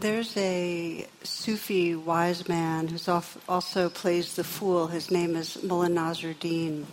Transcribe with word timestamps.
There's 0.00 0.34
a 0.38 1.06
Sufi 1.24 1.94
wise 1.94 2.48
man 2.48 2.88
who 2.88 2.98
also 3.46 3.90
plays 3.90 4.34
the 4.34 4.44
fool. 4.44 4.86
His 4.86 5.10
name 5.10 5.36
is 5.36 5.62
Mullah 5.62 5.88
Nasruddin. 5.88 6.86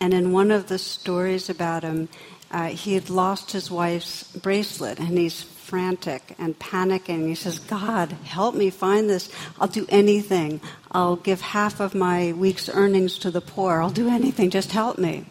And 0.00 0.14
in 0.14 0.30
one 0.30 0.52
of 0.52 0.68
the 0.68 0.78
stories 0.78 1.50
about 1.50 1.82
him, 1.82 2.08
uh, 2.52 2.68
he 2.68 2.94
had 2.94 3.10
lost 3.10 3.50
his 3.50 3.72
wife's 3.72 4.22
bracelet 4.36 5.00
and 5.00 5.18
he's 5.18 5.42
frantic 5.42 6.36
and 6.38 6.56
panicking. 6.60 7.26
He 7.26 7.34
says, 7.34 7.58
God, 7.58 8.12
help 8.12 8.54
me 8.54 8.70
find 8.70 9.10
this. 9.10 9.28
I'll 9.58 9.66
do 9.66 9.84
anything. 9.88 10.60
I'll 10.92 11.16
give 11.16 11.40
half 11.40 11.80
of 11.80 11.92
my 11.92 12.32
week's 12.34 12.68
earnings 12.68 13.18
to 13.18 13.32
the 13.32 13.40
poor. 13.40 13.82
I'll 13.82 13.90
do 13.90 14.08
anything. 14.08 14.50
Just 14.50 14.70
help 14.70 14.96
me. 14.96 15.24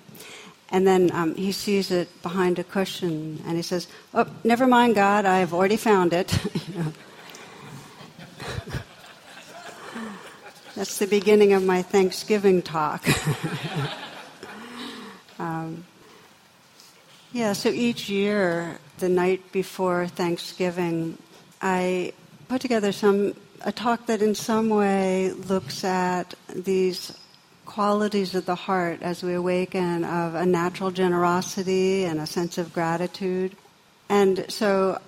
And 0.69 0.87
then 0.87 1.11
um, 1.13 1.35
he 1.35 1.51
sees 1.51 1.91
it 1.91 2.09
behind 2.23 2.57
a 2.59 2.63
cushion 2.63 3.43
and 3.45 3.55
he 3.55 3.61
says, 3.61 3.87
Oh, 4.13 4.25
never 4.43 4.65
mind, 4.65 4.95
God, 4.95 5.25
I've 5.25 5.53
already 5.53 5.77
found 5.77 6.13
it. 6.13 6.27
That's 10.75 10.97
the 10.97 11.07
beginning 11.07 11.53
of 11.53 11.63
my 11.63 11.81
Thanksgiving 11.81 12.61
talk. 12.61 13.07
um, 15.39 15.85
yeah, 17.31 17.53
so 17.53 17.69
each 17.69 18.09
year, 18.09 18.79
the 18.97 19.07
night 19.07 19.51
before 19.51 20.07
Thanksgiving, 20.07 21.17
I 21.61 22.11
put 22.49 22.59
together 22.61 22.91
some 22.91 23.35
a 23.61 23.71
talk 23.71 24.05
that 24.07 24.21
in 24.21 24.35
some 24.35 24.69
way 24.69 25.31
looks 25.31 25.83
at 25.83 26.33
these 26.53 27.17
qualities 27.65 28.35
of 28.35 28.45
the 28.45 28.55
heart 28.55 29.01
as 29.01 29.23
we 29.23 29.33
awaken 29.33 30.03
of 30.03 30.35
a 30.35 30.45
natural 30.45 30.91
generosity 30.91 32.05
and 32.05 32.19
a 32.19 32.27
sense 32.27 32.57
of 32.57 32.73
gratitude. 32.73 33.55
And 34.09 34.45
so 34.49 34.99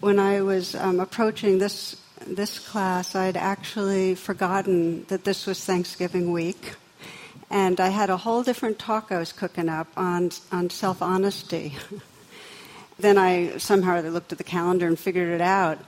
when 0.00 0.18
I 0.18 0.42
was 0.42 0.74
um, 0.74 1.00
approaching 1.00 1.58
this 1.58 1.96
this 2.26 2.58
class, 2.58 3.14
I'd 3.14 3.36
actually 3.36 4.14
forgotten 4.14 5.04
that 5.06 5.24
this 5.24 5.46
was 5.46 5.64
Thanksgiving 5.64 6.30
week. 6.32 6.74
And 7.50 7.80
I 7.80 7.88
had 7.88 8.10
a 8.10 8.16
whole 8.16 8.42
different 8.42 8.78
talk 8.78 9.12
I 9.12 9.18
was 9.18 9.32
cooking 9.32 9.68
up 9.68 9.88
on, 9.96 10.30
on 10.50 10.70
self 10.70 11.02
honesty. 11.02 11.74
then 12.98 13.18
I 13.18 13.58
somehow 13.58 14.00
looked 14.00 14.32
at 14.32 14.38
the 14.38 14.44
calendar 14.44 14.86
and 14.86 14.98
figured 14.98 15.28
it 15.28 15.40
out. 15.40 15.78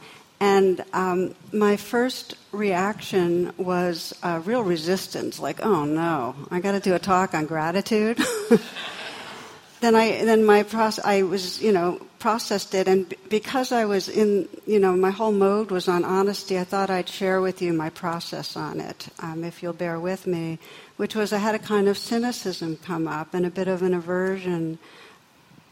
And 0.40 0.84
um, 0.92 1.34
my 1.52 1.77
first 1.77 2.34
reaction 2.52 3.52
was 3.56 4.12
real 4.44 4.62
resistance, 4.62 5.38
like, 5.38 5.64
oh 5.64 5.84
no, 5.84 6.34
I 6.50 6.60
got 6.60 6.72
to 6.72 6.80
do 6.80 6.94
a 6.94 6.98
talk 6.98 7.34
on 7.34 7.46
gratitude. 7.46 8.18
then 9.80 9.94
I, 9.94 10.24
then 10.24 10.44
my 10.44 10.62
process, 10.62 11.05
I 11.05 11.22
was, 11.22 11.62
you 11.62 11.72
know, 11.72 12.00
processed 12.18 12.74
it, 12.74 12.88
and 12.88 13.08
b- 13.08 13.16
because 13.28 13.70
I 13.70 13.84
was 13.84 14.08
in, 14.08 14.48
you 14.66 14.80
know, 14.80 14.96
my 14.96 15.10
whole 15.10 15.30
mode 15.32 15.70
was 15.70 15.88
on 15.88 16.05
honesty. 16.05 16.58
I 16.58 16.64
thought 16.64 16.88
I'd 16.88 17.08
share 17.08 17.40
with 17.40 17.60
you 17.60 17.72
my 17.74 17.90
process 17.90 18.56
on 18.56 18.80
it, 18.80 19.08
um, 19.20 19.44
if 19.44 19.62
you'll 19.62 19.74
bear 19.74 20.00
with 20.00 20.27
me. 20.27 20.58
Which 20.96 21.14
was 21.14 21.32
I 21.32 21.38
had 21.38 21.55
a 21.55 21.58
kind 21.58 21.86
of 21.86 21.98
cynicism 21.98 22.78
come 22.78 23.06
up 23.06 23.34
and 23.34 23.44
a 23.44 23.50
bit 23.50 23.68
of 23.68 23.83
an 23.83 23.92
aversion 23.94 24.78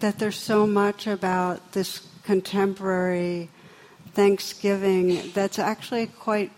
that 0.01 0.19
there's 0.19 0.39
so 0.39 0.67
much 0.67 1.07
about 1.07 1.73
this 1.73 2.07
contemporary 2.25 3.49
Thanksgiving 4.15 5.31
that's 5.33 5.59
actually 5.59 6.07
quite 6.07 6.51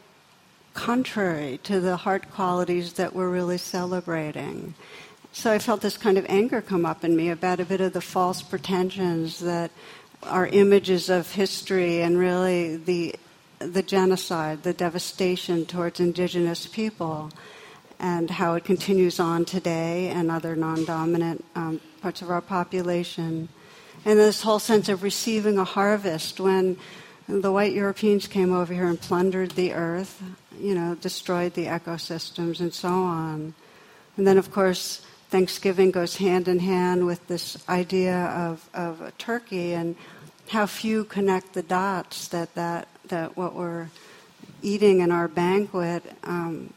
contrary 0.74 1.60
to 1.62 1.80
the 1.80 1.96
heart 1.96 2.30
qualities 2.32 2.94
that 2.94 3.14
we're 3.14 3.30
really 3.30 3.58
celebrating. 3.58 4.74
So 5.32 5.52
I 5.52 5.58
felt 5.58 5.80
this 5.80 5.96
kind 5.96 6.18
of 6.18 6.26
anger 6.28 6.60
come 6.60 6.84
up 6.84 7.04
in 7.04 7.16
me 7.16 7.30
about 7.30 7.60
a 7.60 7.64
bit 7.64 7.80
of 7.80 7.92
the 7.92 8.00
false 8.00 8.42
pretensions 8.42 9.40
that 9.40 9.70
are 10.22 10.46
images 10.46 11.10
of 11.10 11.32
history 11.32 12.02
and 12.02 12.18
really 12.18 12.76
the 12.76 13.14
the 13.60 13.82
genocide, 13.82 14.62
the 14.62 14.72
devastation 14.72 15.64
towards 15.64 15.98
indigenous 15.98 16.66
people, 16.66 17.30
and 17.98 18.28
how 18.28 18.54
it 18.54 18.64
continues 18.64 19.18
on 19.18 19.44
today 19.44 20.08
and 20.08 20.30
other 20.30 20.54
non-dominant 20.54 21.42
um, 21.54 21.80
parts 22.02 22.20
of 22.20 22.30
our 22.30 22.42
population, 22.42 23.48
and 24.04 24.18
this 24.18 24.42
whole 24.42 24.58
sense 24.58 24.88
of 24.88 25.02
receiving 25.02 25.56
a 25.56 25.64
harvest 25.64 26.40
when 26.40 26.76
the 27.28 27.52
white 27.52 27.72
Europeans 27.72 28.26
came 28.26 28.52
over 28.52 28.72
here 28.72 28.86
and 28.86 29.00
plundered 29.00 29.52
the 29.52 29.72
earth, 29.72 30.22
you 30.58 30.74
know, 30.74 30.94
destroyed 30.94 31.54
the 31.54 31.66
ecosystems 31.66 32.60
and 32.60 32.72
so 32.72 32.88
on. 32.88 33.54
And 34.16 34.26
then, 34.26 34.38
of 34.38 34.50
course, 34.50 35.04
Thanksgiving 35.30 35.90
goes 35.90 36.16
hand 36.16 36.48
in 36.48 36.58
hand 36.58 37.06
with 37.06 37.26
this 37.26 37.56
idea 37.68 38.26
of, 38.26 38.68
of 38.74 39.12
turkey 39.18 39.72
and 39.72 39.96
how 40.48 40.66
few 40.66 41.04
connect 41.04 41.54
the 41.54 41.62
dots 41.62 42.28
that, 42.28 42.54
that, 42.54 42.88
that 43.08 43.36
what 43.36 43.54
we're 43.54 43.88
eating 44.62 45.00
in 45.00 45.10
our 45.10 45.26
banquet, 45.26 46.04
um, 46.24 46.72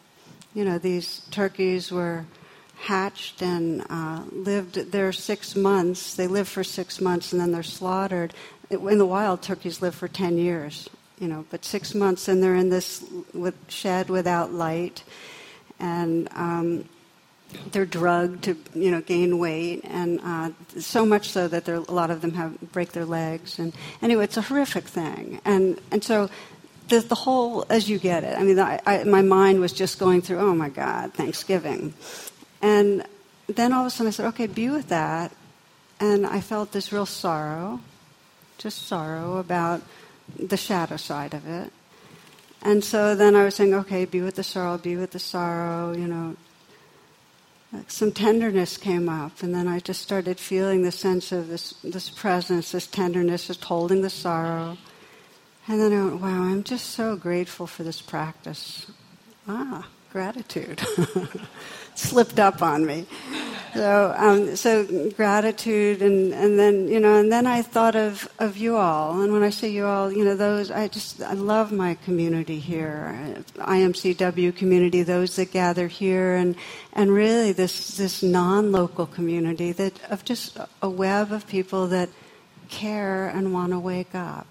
you 0.53 0.63
know, 0.63 0.77
these 0.77 1.21
turkeys 1.29 1.91
were 1.91 2.25
hatched 2.79 3.41
and 3.41 3.85
uh, 3.89 4.23
lived 4.31 4.91
there 4.91 5.11
six 5.11 5.55
months. 5.55 6.15
They 6.15 6.27
live 6.27 6.47
for 6.47 6.63
six 6.63 7.01
months 7.01 7.33
and 7.33 7.41
then 7.41 7.51
they're 7.51 7.63
slaughtered 7.63 8.33
in 8.69 8.97
the 8.97 9.05
wild, 9.05 9.41
turkeys 9.41 9.81
live 9.81 9.95
for 9.95 10.07
10 10.07 10.37
years, 10.37 10.89
you 11.19 11.27
know, 11.27 11.45
but 11.49 11.63
six 11.63 11.95
months 11.95 12.27
and 12.27 12.43
they're 12.43 12.55
in 12.55 12.69
this 12.69 13.03
shed 13.67 14.09
without 14.09 14.53
light, 14.53 15.03
and 15.79 16.27
um, 16.33 16.87
they're 17.71 17.85
drugged 17.85 18.43
to, 18.43 18.57
you 18.73 18.91
know, 18.91 19.01
gain 19.01 19.39
weight, 19.39 19.81
and 19.85 20.19
uh, 20.23 20.49
so 20.79 21.05
much 21.05 21.29
so 21.29 21.47
that 21.47 21.67
a 21.69 21.79
lot 21.91 22.11
of 22.11 22.21
them 22.21 22.33
have 22.33 22.59
break 22.71 22.91
their 22.91 23.05
legs, 23.05 23.57
and 23.57 23.73
anyway, 24.01 24.25
it's 24.25 24.37
a 24.37 24.41
horrific 24.41 24.85
thing, 24.85 25.41
and 25.45 25.79
and 25.91 26.03
so. 26.03 26.29
The, 26.89 27.01
the 27.01 27.15
whole, 27.15 27.65
as 27.69 27.89
you 27.89 27.99
get 27.99 28.23
it, 28.23 28.37
I 28.37 28.43
mean, 28.43 28.57
I, 28.59 28.79
I, 28.85 29.03
my 29.03 29.21
mind 29.21 29.59
was 29.59 29.73
just 29.73 29.99
going 29.99 30.21
through, 30.21 30.39
oh 30.39 30.55
my 30.55 30.69
God, 30.69 31.13
Thanksgiving. 31.13 31.93
And 32.61 33.03
then 33.47 33.73
all 33.73 33.81
of 33.81 33.87
a 33.87 33.89
sudden 33.89 34.07
I 34.07 34.11
said, 34.11 34.27
okay, 34.27 34.47
be 34.47 34.69
with 34.69 34.87
that. 34.87 35.33
And 35.99 36.25
I 36.25 36.39
felt 36.39 36.71
this 36.71 36.93
real 36.93 37.05
sorrow 37.05 37.81
just 38.57 38.87
sorrow 38.87 39.37
about 39.37 39.81
the 40.37 40.57
shadow 40.57 40.97
side 40.97 41.33
of 41.33 41.47
it. 41.47 41.71
And 42.61 42.83
so 42.83 43.15
then 43.15 43.35
I 43.35 43.45
was 43.45 43.55
saying, 43.55 43.73
okay, 43.73 44.05
be 44.05 44.21
with 44.21 44.35
the 44.35 44.43
sorrow, 44.43 44.77
be 44.77 44.95
with 44.95 45.11
the 45.11 45.19
sorrow, 45.19 45.93
you 45.93 46.07
know. 46.07 46.35
some 47.87 48.11
tenderness 48.11 48.77
came 48.77 49.09
up, 49.09 49.43
and 49.43 49.53
then 49.53 49.67
I 49.67 49.79
just 49.79 50.01
started 50.01 50.39
feeling 50.39 50.81
the 50.81 50.91
sense 50.91 51.31
of 51.31 51.47
this, 51.47 51.73
this 51.83 52.09
presence, 52.09 52.71
this 52.71 52.87
tenderness, 52.87 53.47
just 53.47 53.63
holding 53.65 54.01
the 54.01 54.09
sorrow. 54.09 54.77
And 55.67 55.79
then 55.79 55.93
I 55.93 56.03
went, 56.05 56.21
wow, 56.21 56.43
I'm 56.43 56.63
just 56.63 56.91
so 56.91 57.15
grateful 57.15 57.67
for 57.67 57.83
this 57.83 58.01
practice. 58.01 58.89
Ah, 59.47 59.87
gratitude. 60.11 60.81
Slipped 61.95 62.39
up 62.39 62.61
on 62.61 62.85
me. 62.85 63.07
So, 63.73 64.15
um, 64.17 64.55
so 64.55 65.11
gratitude, 65.11 66.01
and, 66.01 66.33
and 66.33 66.57
then 66.57 66.87
you 66.87 66.99
know, 66.99 67.15
and 67.15 67.31
then 67.31 67.45
I 67.45 67.61
thought 67.61 67.95
of, 67.95 68.27
of 68.39 68.57
you 68.57 68.77
all. 68.77 69.21
And 69.21 69.31
when 69.31 69.43
I 69.43 69.49
say 69.49 69.69
you 69.69 69.85
all, 69.85 70.11
you 70.11 70.23
know, 70.23 70.35
those 70.35 70.71
I 70.71 70.87
just 70.87 71.21
I 71.21 71.33
love 71.33 71.71
my 71.71 71.95
community 72.05 72.59
here, 72.59 73.35
IMCW 73.57 74.55
community, 74.55 75.03
those 75.03 75.35
that 75.35 75.51
gather 75.51 75.87
here, 75.87 76.35
and 76.35 76.55
and 76.93 77.11
really 77.11 77.51
this 77.51 77.97
this 77.97 78.23
non-local 78.23 79.05
community 79.05 79.71
that 79.73 79.99
of 80.09 80.25
just 80.25 80.57
a 80.81 80.89
web 80.89 81.31
of 81.31 81.47
people 81.47 81.87
that 81.87 82.09
care 82.69 83.27
and 83.27 83.53
want 83.53 83.73
to 83.73 83.79
wake 83.79 84.15
up. 84.15 84.47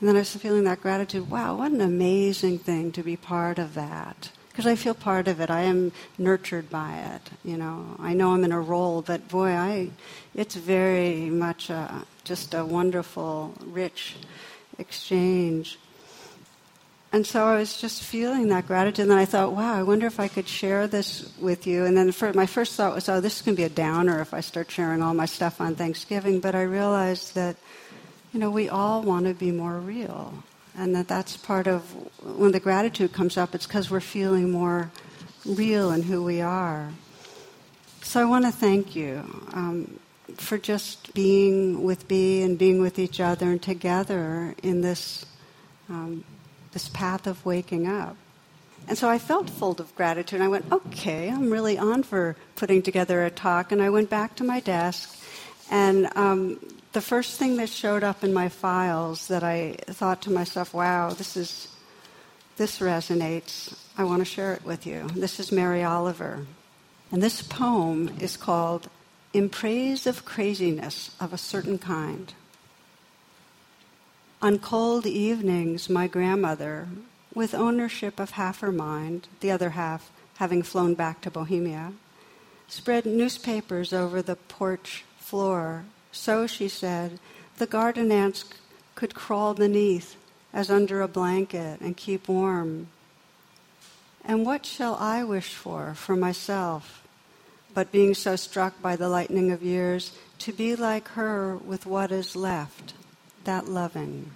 And 0.00 0.08
then 0.08 0.16
I 0.16 0.20
was 0.20 0.34
feeling 0.34 0.64
that 0.64 0.80
gratitude. 0.82 1.30
Wow, 1.30 1.56
what 1.56 1.72
an 1.72 1.80
amazing 1.80 2.58
thing 2.58 2.92
to 2.92 3.02
be 3.02 3.16
part 3.16 3.58
of 3.58 3.74
that 3.74 4.30
because 4.52 4.66
I 4.66 4.76
feel 4.76 4.92
part 4.92 5.28
of 5.28 5.40
it. 5.40 5.50
I 5.50 5.62
am 5.62 5.92
nurtured 6.18 6.68
by 6.68 6.98
it. 6.98 7.30
You 7.42 7.56
know, 7.56 7.96
I 7.98 8.12
know 8.12 8.34
I'm 8.34 8.44
in 8.44 8.52
a 8.52 8.60
role, 8.60 9.00
but 9.00 9.26
boy, 9.28 9.48
I, 9.48 9.90
it's 10.34 10.54
very 10.54 11.30
much 11.30 11.70
a, 11.70 12.04
just 12.24 12.52
a 12.52 12.62
wonderful, 12.62 13.54
rich 13.64 14.16
exchange. 14.78 15.78
And 17.14 17.26
so 17.26 17.46
I 17.46 17.56
was 17.56 17.80
just 17.80 18.02
feeling 18.02 18.48
that 18.48 18.66
gratitude, 18.66 19.04
and 19.04 19.10
then 19.10 19.18
I 19.18 19.24
thought, 19.24 19.52
wow, 19.52 19.74
I 19.74 19.82
wonder 19.82 20.06
if 20.06 20.20
I 20.20 20.28
could 20.28 20.48
share 20.48 20.86
this 20.86 21.32
with 21.38 21.66
you. 21.66 21.86
And 21.86 21.96
then 21.96 22.12
my 22.34 22.46
first 22.46 22.74
thought 22.74 22.94
was, 22.94 23.08
oh, 23.08 23.20
this 23.20 23.36
is 23.36 23.42
going 23.42 23.56
to 23.56 23.60
be 23.60 23.66
a 23.66 23.70
downer 23.70 24.20
if 24.20 24.34
I 24.34 24.40
start 24.40 24.70
sharing 24.70 25.02
all 25.02 25.14
my 25.14 25.26
stuff 25.26 25.62
on 25.62 25.76
Thanksgiving. 25.76 26.40
But 26.40 26.54
I 26.54 26.62
realized 26.62 27.34
that, 27.34 27.56
you 28.34 28.40
know, 28.40 28.50
we 28.50 28.68
all 28.68 29.02
want 29.02 29.26
to 29.26 29.34
be 29.34 29.50
more 29.50 29.78
real. 29.78 30.42
And 30.76 30.94
that 30.94 31.08
that's 31.08 31.36
part 31.36 31.66
of 31.66 31.82
when 32.22 32.52
the 32.52 32.60
gratitude 32.60 33.12
comes 33.12 33.36
up, 33.36 33.54
it's 33.54 33.66
because 33.66 33.90
we're 33.90 34.00
feeling 34.00 34.50
more 34.50 34.90
real 35.44 35.90
in 35.90 36.02
who 36.02 36.22
we 36.22 36.40
are. 36.40 36.90
So 38.02 38.20
I 38.20 38.24
want 38.24 38.44
to 38.46 38.52
thank 38.52 38.96
you 38.96 39.22
um, 39.52 39.98
for 40.36 40.58
just 40.58 41.14
being 41.14 41.82
with 41.82 42.08
me 42.08 42.42
and 42.42 42.58
being 42.58 42.80
with 42.80 42.98
each 42.98 43.20
other 43.20 43.50
and 43.50 43.62
together 43.62 44.54
in 44.62 44.80
this, 44.80 45.26
um, 45.88 46.24
this 46.72 46.88
path 46.88 47.26
of 47.26 47.44
waking 47.44 47.86
up. 47.86 48.16
And 48.88 48.98
so 48.98 49.08
I 49.08 49.18
felt 49.18 49.48
full 49.48 49.72
of 49.72 49.94
gratitude. 49.94 50.40
I 50.40 50.48
went, 50.48 50.70
okay, 50.72 51.28
I'm 51.28 51.50
really 51.50 51.78
on 51.78 52.02
for 52.02 52.34
putting 52.56 52.82
together 52.82 53.24
a 53.24 53.30
talk. 53.30 53.72
And 53.72 53.80
I 53.80 53.90
went 53.90 54.10
back 54.10 54.36
to 54.36 54.44
my 54.44 54.60
desk. 54.60 55.18
And 55.70 56.08
um, 56.16 56.58
the 56.92 57.00
first 57.00 57.38
thing 57.38 57.56
that 57.56 57.68
showed 57.68 58.04
up 58.04 58.22
in 58.22 58.32
my 58.32 58.48
files 58.48 59.28
that 59.28 59.42
I 59.42 59.76
thought 59.86 60.22
to 60.22 60.30
myself, 60.30 60.74
wow, 60.74 61.10
this 61.10 61.36
is 61.36 61.68
this 62.56 62.80
resonates. 62.80 63.74
I 63.96 64.04
want 64.04 64.20
to 64.20 64.26
share 64.26 64.52
it 64.52 64.64
with 64.64 64.86
you. 64.86 65.08
This 65.14 65.40
is 65.40 65.50
Mary 65.50 65.82
Oliver. 65.82 66.46
And 67.10 67.22
this 67.22 67.42
poem 67.42 68.14
is 68.20 68.36
called 68.36 68.88
In 69.32 69.48
Praise 69.48 70.06
of 70.06 70.24
Craziness 70.26 71.16
of 71.18 71.32
a 71.32 71.38
Certain 71.38 71.78
Kind. 71.78 72.34
On 74.42 74.58
cold 74.58 75.06
evenings, 75.06 75.88
my 75.88 76.06
grandmother, 76.06 76.88
with 77.34 77.54
ownership 77.54 78.20
of 78.20 78.32
half 78.32 78.60
her 78.60 78.72
mind, 78.72 79.28
the 79.40 79.50
other 79.50 79.70
half 79.70 80.10
having 80.36 80.62
flown 80.62 80.94
back 80.94 81.22
to 81.22 81.30
Bohemia, 81.30 81.92
spread 82.68 83.06
newspapers 83.06 83.92
over 83.92 84.20
the 84.20 84.36
porch 84.36 85.04
floor. 85.18 85.84
So, 86.12 86.46
she 86.46 86.68
said, 86.68 87.18
the 87.56 87.66
garden 87.66 88.12
ants 88.12 88.44
could 88.94 89.14
crawl 89.14 89.54
beneath 89.54 90.16
as 90.52 90.70
under 90.70 91.00
a 91.00 91.08
blanket 91.08 91.80
and 91.80 91.96
keep 91.96 92.28
warm. 92.28 92.88
And 94.24 94.46
what 94.46 94.64
shall 94.66 94.94
I 94.96 95.24
wish 95.24 95.54
for 95.54 95.94
for 95.94 96.14
myself, 96.14 97.02
but 97.74 97.90
being 97.90 98.14
so 98.14 98.36
struck 98.36 98.80
by 98.80 98.94
the 98.96 99.08
lightning 99.08 99.50
of 99.50 99.62
years, 99.62 100.16
to 100.40 100.52
be 100.52 100.76
like 100.76 101.08
her 101.08 101.56
with 101.56 101.86
what 101.86 102.12
is 102.12 102.36
left, 102.36 102.94
that 103.44 103.68
loving. 103.68 104.32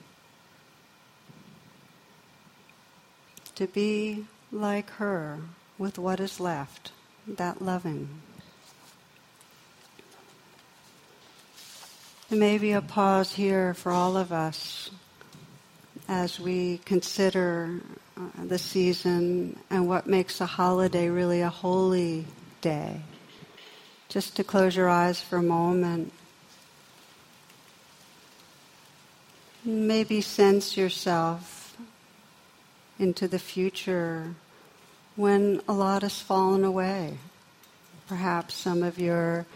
To 3.55 3.67
be 3.67 4.27
like 4.51 4.91
her 4.91 5.41
with 5.79 5.99
what 5.99 6.21
is 6.21 6.41
left, 6.41 6.93
that 7.27 7.61
loving. 7.61 8.09
There 12.29 12.39
may 12.41 12.59
be 12.59 12.73
a 12.73 12.83
pause 12.83 13.33
here 13.33 13.73
for 13.73 13.93
all 13.93 14.17
of 14.17 14.33
us 14.33 14.91
as 16.09 16.41
we 16.41 16.79
consider 16.79 17.79
uh, 18.17 18.21
the 18.45 18.59
season 18.59 19.57
and 19.71 19.89
what 19.89 20.09
makes 20.09 20.41
a 20.41 20.47
holiday 20.47 21.09
really 21.09 21.41
a 21.43 21.49
holy 21.49 22.27
day. 22.61 23.03
Just 24.09 24.35
to 24.37 24.45
close 24.45 24.75
your 24.75 24.89
eyes 24.89 25.21
for 25.21 25.37
a 25.37 25.43
moment. 25.43 26.13
Maybe 29.65 30.21
sense 30.21 30.77
yourself 30.77 31.77
into 32.99 33.29
the 33.29 33.39
future 33.39 34.35
when 35.15 35.63
a 35.69 35.73
lot 35.73 36.03
has 36.03 36.21
fallen 36.21 36.65
away. 36.65 37.19
Perhaps 38.09 38.55
some 38.55 38.83
of 38.83 38.99
your 38.99 39.47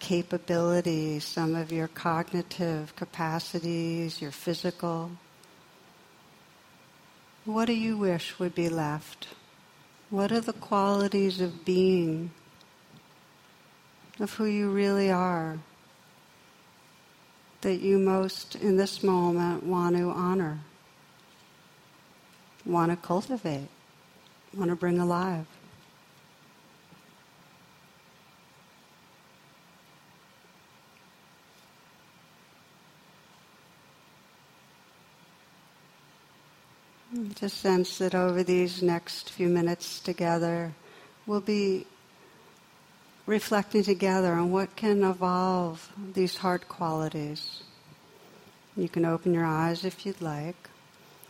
capabilities, 0.00 1.24
some 1.24 1.54
of 1.54 1.70
your 1.70 1.86
cognitive 1.86 2.96
capacities, 2.96 4.20
your 4.20 4.32
physical. 4.32 5.12
What 7.44 7.66
do 7.66 7.74
you 7.74 7.96
wish 7.96 8.38
would 8.38 8.54
be 8.54 8.68
left? 8.68 9.28
What 10.08 10.32
are 10.32 10.40
the 10.40 10.52
qualities 10.54 11.40
of 11.40 11.64
being, 11.64 12.32
of 14.18 14.32
who 14.34 14.46
you 14.46 14.70
really 14.70 15.10
are, 15.10 15.58
that 17.60 17.76
you 17.76 17.98
most 17.98 18.56
in 18.56 18.76
this 18.76 19.02
moment 19.02 19.62
want 19.62 19.96
to 19.96 20.10
honor, 20.10 20.60
want 22.64 22.90
to 22.90 22.96
cultivate, 22.96 23.68
want 24.56 24.70
to 24.70 24.76
bring 24.76 24.98
alive? 24.98 25.46
Just 37.28 37.58
sense 37.58 37.98
that 37.98 38.14
over 38.14 38.42
these 38.42 38.82
next 38.82 39.30
few 39.30 39.48
minutes 39.48 40.00
together, 40.00 40.72
we'll 41.26 41.40
be 41.40 41.86
reflecting 43.26 43.82
together 43.82 44.32
on 44.32 44.50
what 44.50 44.74
can 44.74 45.02
evolve 45.02 45.92
these 46.14 46.38
heart 46.38 46.68
qualities. 46.68 47.62
You 48.76 48.88
can 48.88 49.04
open 49.04 49.34
your 49.34 49.44
eyes 49.44 49.84
if 49.84 50.06
you'd 50.06 50.22
like. 50.22 50.70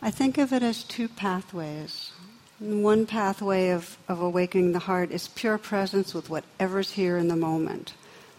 I 0.01 0.11
think 0.11 0.37
of 0.37 0.53
it 0.53 0.63
as 0.63 0.83
two 0.83 1.09
pathways. 1.09 2.11
One 2.59 3.05
pathway 3.05 3.69
of, 3.69 3.97
of 4.07 4.21
awakening 4.21 4.71
the 4.71 4.79
heart 4.79 5.11
is 5.11 5.27
pure 5.27 5.57
presence 5.57 6.13
with 6.13 6.29
whatever's 6.29 6.91
here 6.91 7.17
in 7.17 7.27
the 7.27 7.35
moment. 7.35 7.93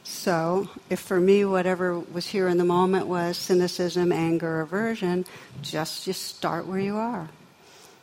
So, 0.04 0.70
if 0.88 1.00
for 1.00 1.20
me 1.20 1.44
whatever 1.44 1.98
was 1.98 2.28
here 2.28 2.48
in 2.48 2.58
the 2.58 2.64
moment 2.64 3.06
was 3.06 3.36
cynicism, 3.36 4.10
anger, 4.10 4.60
aversion, 4.60 5.26
just 5.60 6.04
just 6.04 6.22
start 6.22 6.66
where 6.66 6.80
you 6.80 6.96
are. 6.96 7.28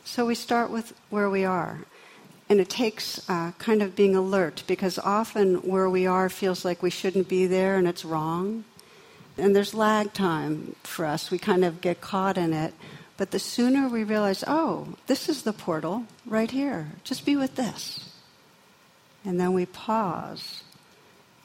So 0.09 0.25
we 0.25 0.33
start 0.33 0.71
with 0.71 0.95
where 1.11 1.29
we 1.29 1.45
are. 1.45 1.81
And 2.49 2.59
it 2.59 2.67
takes 2.67 3.21
uh, 3.29 3.51
kind 3.59 3.83
of 3.83 3.95
being 3.95 4.15
alert 4.15 4.63
because 4.65 4.97
often 4.97 5.57
where 5.57 5.87
we 5.87 6.07
are 6.07 6.29
feels 6.29 6.65
like 6.65 6.81
we 6.81 6.89
shouldn't 6.89 7.29
be 7.29 7.45
there 7.45 7.75
and 7.75 7.87
it's 7.87 8.03
wrong. 8.03 8.63
And 9.37 9.55
there's 9.55 9.75
lag 9.75 10.11
time 10.11 10.75
for 10.81 11.05
us. 11.05 11.29
We 11.29 11.37
kind 11.37 11.63
of 11.63 11.79
get 11.79 12.01
caught 12.01 12.39
in 12.39 12.53
it. 12.53 12.73
But 13.17 13.29
the 13.29 13.37
sooner 13.37 13.87
we 13.87 14.03
realize, 14.03 14.43
oh, 14.47 14.95
this 15.05 15.29
is 15.29 15.43
the 15.43 15.53
portal 15.53 16.05
right 16.25 16.49
here, 16.49 16.87
just 17.03 17.23
be 17.23 17.35
with 17.35 17.55
this. 17.55 18.09
And 19.23 19.39
then 19.39 19.53
we 19.53 19.67
pause 19.67 20.63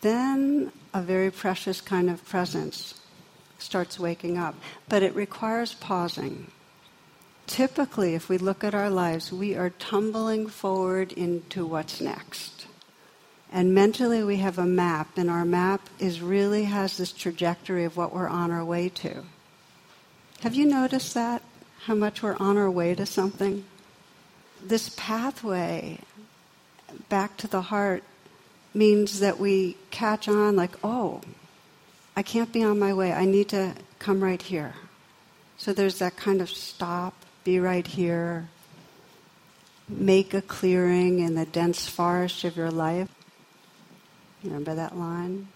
then 0.00 0.72
a 0.94 1.02
very 1.02 1.30
precious 1.30 1.82
kind 1.82 2.08
of 2.08 2.24
presence 2.24 2.98
starts 3.58 4.00
waking 4.00 4.38
up. 4.38 4.54
But 4.88 5.02
it 5.02 5.14
requires 5.14 5.74
pausing. 5.74 6.50
Typically, 7.46 8.14
if 8.14 8.28
we 8.28 8.38
look 8.38 8.64
at 8.64 8.74
our 8.74 8.90
lives, 8.90 9.32
we 9.32 9.54
are 9.54 9.70
tumbling 9.70 10.46
forward 10.46 11.12
into 11.12 11.66
what's 11.66 12.00
next. 12.00 12.66
And 13.52 13.74
mentally, 13.74 14.24
we 14.24 14.38
have 14.38 14.58
a 14.58 14.66
map, 14.66 15.16
and 15.16 15.30
our 15.30 15.44
map 15.44 15.88
is 15.98 16.20
really 16.20 16.64
has 16.64 16.96
this 16.96 17.12
trajectory 17.12 17.84
of 17.84 17.96
what 17.96 18.12
we're 18.12 18.28
on 18.28 18.50
our 18.50 18.64
way 18.64 18.88
to. 18.88 19.22
Have 20.40 20.54
you 20.54 20.66
noticed 20.66 21.14
that? 21.14 21.42
How 21.84 21.94
much 21.94 22.22
we're 22.22 22.36
on 22.36 22.56
our 22.56 22.70
way 22.70 22.94
to 22.94 23.06
something? 23.06 23.64
This 24.62 24.94
pathway 24.96 26.00
back 27.08 27.36
to 27.36 27.46
the 27.46 27.62
heart 27.62 28.02
means 28.72 29.20
that 29.20 29.38
we 29.38 29.76
catch 29.90 30.28
on 30.28 30.56
like, 30.56 30.76
oh, 30.82 31.20
I 32.16 32.22
can't 32.22 32.52
be 32.52 32.62
on 32.64 32.78
my 32.78 32.92
way. 32.92 33.12
I 33.12 33.24
need 33.24 33.48
to 33.50 33.74
come 33.98 34.22
right 34.22 34.40
here. 34.40 34.74
So 35.56 35.72
there's 35.72 35.98
that 35.98 36.16
kind 36.16 36.40
of 36.40 36.50
stop, 36.50 37.23
be 37.44 37.60
right 37.60 37.86
here, 37.86 38.48
make 39.88 40.34
a 40.34 40.42
clearing 40.42 41.20
in 41.20 41.34
the 41.34 41.46
dense 41.46 41.86
forest 41.88 42.44
of 42.44 42.56
your 42.56 42.70
life. 42.70 43.08
Remember 44.42 44.74
that 44.74 44.96
line? 44.96 45.48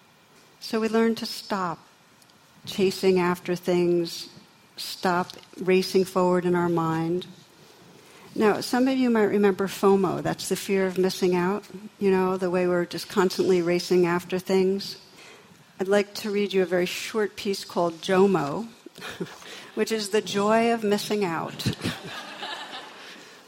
So 0.61 0.81
we 0.81 0.89
learn 0.89 1.15
to 1.17 1.27
stop 1.27 1.79
chasing 2.67 3.19
after 3.19 3.57
things, 3.57 4.29
stop 4.77 5.33
racing 5.61 6.05
forward 6.05 6.45
in 6.45 6.55
our 6.55 6.69
mind, 6.69 7.27
now, 8.39 8.61
some 8.61 8.87
of 8.87 8.97
you 8.97 9.11
might 9.11 9.25
remember 9.25 9.67
FOMO. 9.67 10.23
That's 10.23 10.49
the 10.49 10.55
fear 10.55 10.87
of 10.87 10.97
missing 10.97 11.35
out. 11.35 11.65
You 11.99 12.13
know, 12.13 12.37
the 12.37 12.51
way 12.51 12.69
we're 12.69 12.85
just 12.85 13.09
constantly 13.09 13.63
racing 13.63 14.07
after 14.07 14.39
things. 14.39 14.97
I'd 15.81 15.89
like 15.89 16.15
to 16.15 16.31
read 16.31 16.53
you 16.53 16.63
a 16.63 16.65
very 16.67 16.87
short 16.87 17.35
piece 17.35 17.65
called 17.65 18.01
JOMO, 18.01 18.69
which 19.79 19.93
is 19.93 20.09
the 20.09 20.21
joy 20.21 20.73
of 20.73 20.83
missing 20.83 21.25
out. 21.25 21.65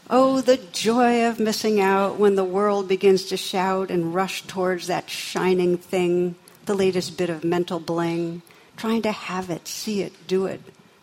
oh, 0.09 0.41
the 0.41 0.59
joy 0.59 1.27
of 1.27 1.41
missing 1.41 1.81
out 1.81 2.21
when 2.21 2.37
the 2.37 2.45
world 2.45 2.87
begins 2.87 3.25
to 3.25 3.37
shout 3.37 3.91
and 3.91 4.15
rush 4.15 4.43
towards 4.43 4.87
that 4.87 5.11
shining 5.11 5.77
thing, 5.77 6.37
the 6.67 6.75
latest 6.75 7.19
bit 7.19 7.31
of 7.31 7.43
mental 7.43 7.81
bling, 7.81 8.43
trying 8.77 9.03
to 9.03 9.11
have 9.11 9.51
it, 9.51 9.67
see 9.67 10.03
it, 10.03 10.13
do 10.29 10.47
it, 10.47 10.61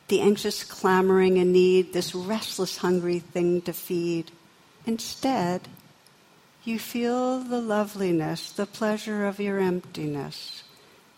the 0.07 0.22
anxious 0.22 0.63
clamoring 0.63 1.38
and 1.38 1.51
need, 1.51 1.91
this 1.91 2.15
restless, 2.15 2.77
hungry 2.77 3.19
thing 3.19 3.62
to 3.62 3.74
feed. 3.74 4.31
Instead, 4.86 5.67
you 6.63 6.79
feel 6.79 7.39
the 7.39 7.60
loveliness, 7.60 8.50
the 8.53 8.65
pleasure 8.65 9.25
of 9.25 9.41
your 9.41 9.60
emptiness. 9.60 10.63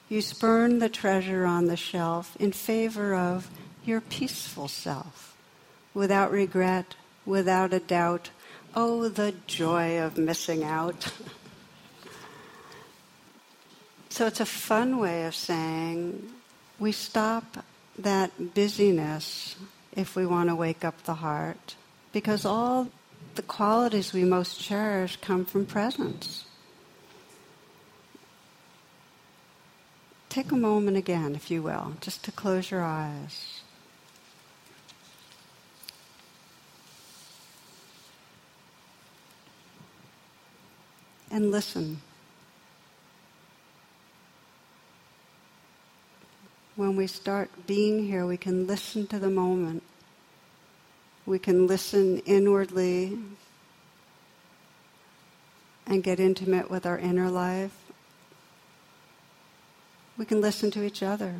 You 0.09 0.23
spurn 0.23 0.79
the 0.79 0.89
treasure 0.89 1.45
on 1.45 1.67
the 1.67 1.77
shelf 1.77 2.35
in 2.39 2.53
favor 2.53 3.13
of 3.13 3.47
your 3.89 4.01
peaceful 4.01 4.67
self, 4.67 5.35
without 5.93 6.31
regret, 6.31 6.95
without 7.25 7.73
a 7.73 7.79
doubt. 7.79 8.29
Oh, 8.75 9.09
the 9.09 9.33
joy 9.47 9.99
of 9.99 10.17
missing 10.17 10.63
out. 10.63 11.09
so 14.09 14.27
it's 14.27 14.39
a 14.39 14.45
fun 14.45 14.99
way 14.99 15.25
of 15.25 15.33
saying 15.33 16.31
we 16.77 16.91
stop 16.91 17.65
that 17.97 18.53
busyness 18.53 19.55
if 19.95 20.15
we 20.15 20.25
want 20.25 20.49
to 20.49 20.55
wake 20.55 20.85
up 20.85 21.03
the 21.03 21.15
heart, 21.15 21.75
because 22.13 22.45
all 22.45 22.89
the 23.35 23.41
qualities 23.41 24.13
we 24.13 24.23
most 24.23 24.61
cherish 24.61 25.17
come 25.17 25.45
from 25.45 25.65
presence. 25.65 26.45
Take 30.29 30.51
a 30.51 30.55
moment 30.55 30.95
again, 30.95 31.33
if 31.33 31.49
you 31.49 31.63
will, 31.63 31.93
just 32.01 32.23
to 32.25 32.31
close 32.31 32.69
your 32.69 32.83
eyes. 32.83 33.58
And 41.31 41.51
listen. 41.51 42.01
When 46.75 46.95
we 46.95 47.07
start 47.07 47.49
being 47.67 48.05
here, 48.05 48.25
we 48.25 48.37
can 48.37 48.65
listen 48.65 49.05
to 49.07 49.19
the 49.19 49.29
moment. 49.29 49.83
We 51.25 51.37
can 51.37 51.67
listen 51.67 52.19
inwardly 52.19 53.19
and 55.85 56.01
get 56.01 56.19
intimate 56.19 56.71
with 56.71 56.85
our 56.85 56.97
inner 56.97 57.29
life. 57.29 57.75
We 60.17 60.25
can 60.25 60.39
listen 60.39 60.71
to 60.71 60.83
each 60.83 61.03
other. 61.03 61.35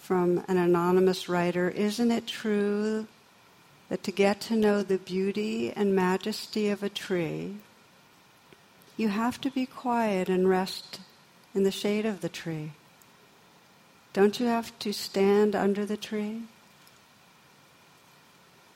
From 0.00 0.42
an 0.48 0.56
anonymous 0.56 1.28
writer 1.28 1.68
Isn't 1.68 2.10
it 2.10 2.26
true 2.26 3.06
that 3.88 4.02
to 4.02 4.12
get 4.12 4.40
to 4.42 4.56
know 4.56 4.82
the 4.82 4.98
beauty 4.98 5.72
and 5.74 5.94
majesty 5.94 6.68
of 6.68 6.82
a 6.82 6.88
tree, 6.88 7.56
you 8.96 9.08
have 9.08 9.40
to 9.40 9.50
be 9.50 9.64
quiet 9.64 10.28
and 10.28 10.48
rest 10.48 11.00
in 11.54 11.62
the 11.62 11.70
shade 11.70 12.04
of 12.04 12.20
the 12.20 12.28
tree? 12.28 12.72
Don't 14.12 14.40
you 14.40 14.46
have 14.46 14.76
to 14.80 14.92
stand 14.92 15.54
under 15.54 15.86
the 15.86 15.96
tree? 15.96 16.42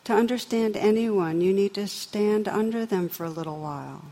To 0.05 0.13
understand 0.13 0.77
anyone, 0.77 1.41
you 1.41 1.53
need 1.53 1.75
to 1.75 1.87
stand 1.87 2.49
under 2.49 2.85
them 2.85 3.09
for 3.09 3.25
a 3.25 3.31
little 3.31 3.61
while. 3.61 4.05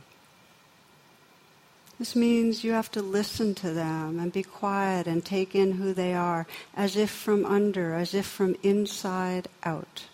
This 1.98 2.16
means 2.16 2.64
you 2.64 2.72
have 2.72 2.90
to 2.92 3.02
listen 3.02 3.54
to 3.56 3.72
them 3.72 4.18
and 4.18 4.32
be 4.32 4.42
quiet 4.42 5.06
and 5.06 5.24
take 5.24 5.54
in 5.54 5.72
who 5.72 5.92
they 5.92 6.14
are 6.14 6.46
as 6.74 6.96
if 6.96 7.10
from 7.10 7.44
under, 7.44 7.94
as 7.94 8.14
if 8.14 8.24
from 8.24 8.56
inside 8.62 9.48
out. 9.64 10.04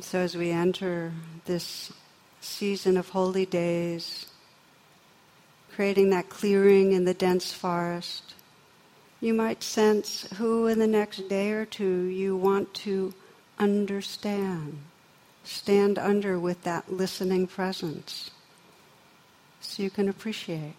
So 0.00 0.20
as 0.20 0.36
we 0.36 0.50
enter 0.50 1.12
this 1.44 1.92
season 2.40 2.96
of 2.96 3.10
holy 3.10 3.44
days, 3.44 4.26
creating 5.74 6.10
that 6.10 6.30
clearing 6.30 6.92
in 6.92 7.04
the 7.04 7.12
dense 7.12 7.52
forest, 7.52 8.34
you 9.20 9.34
might 9.34 9.62
sense 9.62 10.26
who 10.38 10.66
in 10.66 10.78
the 10.78 10.86
next 10.86 11.28
day 11.28 11.50
or 11.50 11.66
two 11.66 12.04
you 12.04 12.36
want 12.36 12.72
to 12.74 13.12
understand 13.58 14.78
stand 15.44 15.98
under 15.98 16.38
with 16.38 16.62
that 16.62 16.92
listening 16.92 17.46
presence 17.46 18.30
so 19.60 19.82
you 19.82 19.90
can 19.90 20.08
appreciate. 20.08 20.74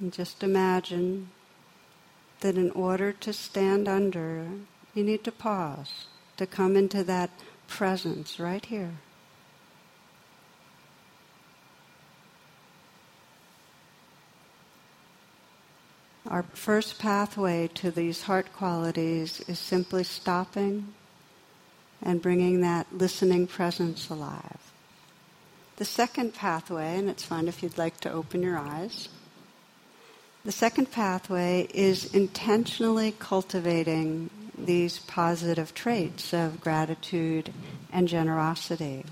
And 0.00 0.12
just 0.12 0.42
imagine 0.42 1.28
that 2.40 2.56
in 2.56 2.70
order 2.70 3.12
to 3.12 3.32
stand 3.34 3.86
under, 3.86 4.46
you 4.94 5.04
need 5.04 5.24
to 5.24 5.32
pause, 5.32 6.06
to 6.38 6.46
come 6.46 6.74
into 6.74 7.04
that 7.04 7.30
presence 7.68 8.40
right 8.40 8.64
here. 8.64 8.94
Our 16.26 16.44
first 16.54 16.98
pathway 16.98 17.68
to 17.74 17.90
these 17.90 18.22
heart 18.22 18.52
qualities 18.54 19.40
is 19.48 19.58
simply 19.58 20.04
stopping 20.04 20.94
and 22.00 22.22
bringing 22.22 22.60
that 22.62 22.86
listening 22.92 23.46
presence 23.46 24.08
alive. 24.08 24.72
The 25.76 25.84
second 25.84 26.34
pathway, 26.34 26.96
and 26.96 27.10
it's 27.10 27.24
fine 27.24 27.48
if 27.48 27.62
you'd 27.62 27.76
like 27.76 28.00
to 28.00 28.12
open 28.12 28.42
your 28.42 28.56
eyes, 28.56 29.08
the 30.44 30.52
second 30.52 30.90
pathway 30.90 31.68
is 31.74 32.14
intentionally 32.14 33.14
cultivating 33.18 34.30
these 34.56 34.98
positive 35.00 35.74
traits 35.74 36.32
of 36.32 36.60
gratitude 36.60 37.52
and 37.92 38.08
generosity. 38.08 39.04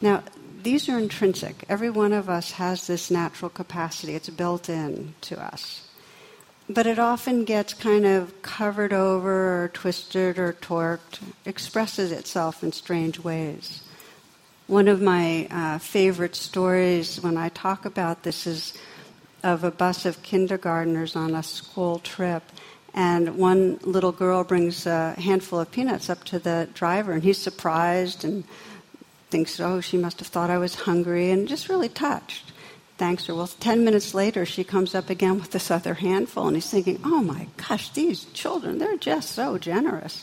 Now, 0.00 0.22
these 0.62 0.88
are 0.88 0.98
intrinsic. 0.98 1.64
Every 1.68 1.90
one 1.90 2.12
of 2.12 2.28
us 2.28 2.52
has 2.52 2.86
this 2.86 3.10
natural 3.10 3.50
capacity, 3.50 4.14
it's 4.14 4.28
built 4.28 4.68
in 4.68 5.14
to 5.22 5.42
us 5.42 5.86
but 6.70 6.86
it 6.86 7.00
often 7.00 7.44
gets 7.44 7.74
kind 7.74 8.06
of 8.06 8.42
covered 8.42 8.92
over 8.92 9.64
or 9.64 9.68
twisted 9.68 10.38
or 10.38 10.52
torqued, 10.52 11.18
expresses 11.44 12.12
itself 12.12 12.62
in 12.62 12.70
strange 12.70 13.18
ways. 13.18 13.82
One 14.68 14.86
of 14.86 15.02
my 15.02 15.48
uh, 15.50 15.78
favorite 15.78 16.36
stories 16.36 17.20
when 17.20 17.36
I 17.36 17.48
talk 17.48 17.84
about 17.84 18.22
this 18.22 18.46
is 18.46 18.72
of 19.42 19.64
a 19.64 19.70
bus 19.70 20.06
of 20.06 20.22
kindergartners 20.22 21.16
on 21.16 21.34
a 21.34 21.42
school 21.42 21.98
trip. 22.00 22.42
And 22.92 23.36
one 23.36 23.78
little 23.82 24.12
girl 24.12 24.44
brings 24.44 24.86
a 24.86 25.12
handful 25.12 25.60
of 25.60 25.70
peanuts 25.70 26.10
up 26.10 26.24
to 26.24 26.38
the 26.38 26.68
driver, 26.74 27.12
and 27.12 27.22
he's 27.22 27.38
surprised 27.38 28.24
and 28.24 28.44
thinks, 29.30 29.60
oh, 29.60 29.80
she 29.80 29.96
must 29.96 30.18
have 30.18 30.28
thought 30.28 30.50
I 30.50 30.58
was 30.58 30.74
hungry, 30.74 31.30
and 31.30 31.46
just 31.46 31.68
really 31.68 31.88
touched 31.88 32.52
thanks 33.00 33.24
her. 33.24 33.34
Well, 33.34 33.46
10 33.46 33.82
minutes 33.82 34.12
later, 34.12 34.44
she 34.44 34.62
comes 34.62 34.94
up 34.94 35.08
again 35.08 35.40
with 35.40 35.52
this 35.52 35.70
other 35.70 35.94
handful, 35.94 36.46
and 36.46 36.54
he's 36.54 36.68
thinking, 36.68 37.00
oh 37.02 37.22
my 37.22 37.46
gosh, 37.56 37.88
these 37.88 38.26
children, 38.34 38.76
they're 38.76 38.98
just 38.98 39.30
so 39.30 39.56
generous. 39.56 40.22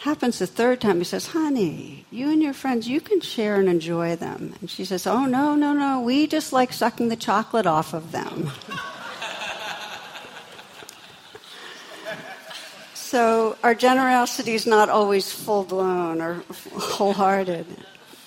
Happens 0.00 0.38
the 0.38 0.46
third 0.46 0.80
time, 0.80 0.98
he 0.98 1.04
says, 1.04 1.28
honey, 1.28 2.04
you 2.10 2.30
and 2.30 2.40
your 2.40 2.52
friends, 2.52 2.88
you 2.88 3.00
can 3.00 3.20
share 3.20 3.56
and 3.56 3.68
enjoy 3.68 4.14
them. 4.14 4.54
And 4.60 4.70
she 4.70 4.84
says, 4.84 5.06
oh, 5.06 5.24
no, 5.24 5.56
no, 5.56 5.72
no, 5.72 6.00
we 6.00 6.28
just 6.28 6.52
like 6.52 6.72
sucking 6.72 7.08
the 7.08 7.16
chocolate 7.16 7.66
off 7.66 7.94
of 7.94 8.12
them. 8.12 8.52
so 12.94 13.56
our 13.64 13.74
generosity 13.74 14.54
is 14.54 14.66
not 14.66 14.88
always 14.88 15.32
full 15.32 15.64
blown 15.64 16.20
or 16.20 16.44
wholehearted, 16.74 17.66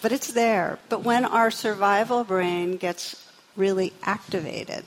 but 0.01 0.11
it's 0.11 0.33
there. 0.33 0.77
But 0.89 1.03
when 1.03 1.23
our 1.23 1.51
survival 1.51 2.25
brain 2.25 2.75
gets 2.75 3.31
really 3.55 3.93
activated. 4.03 4.85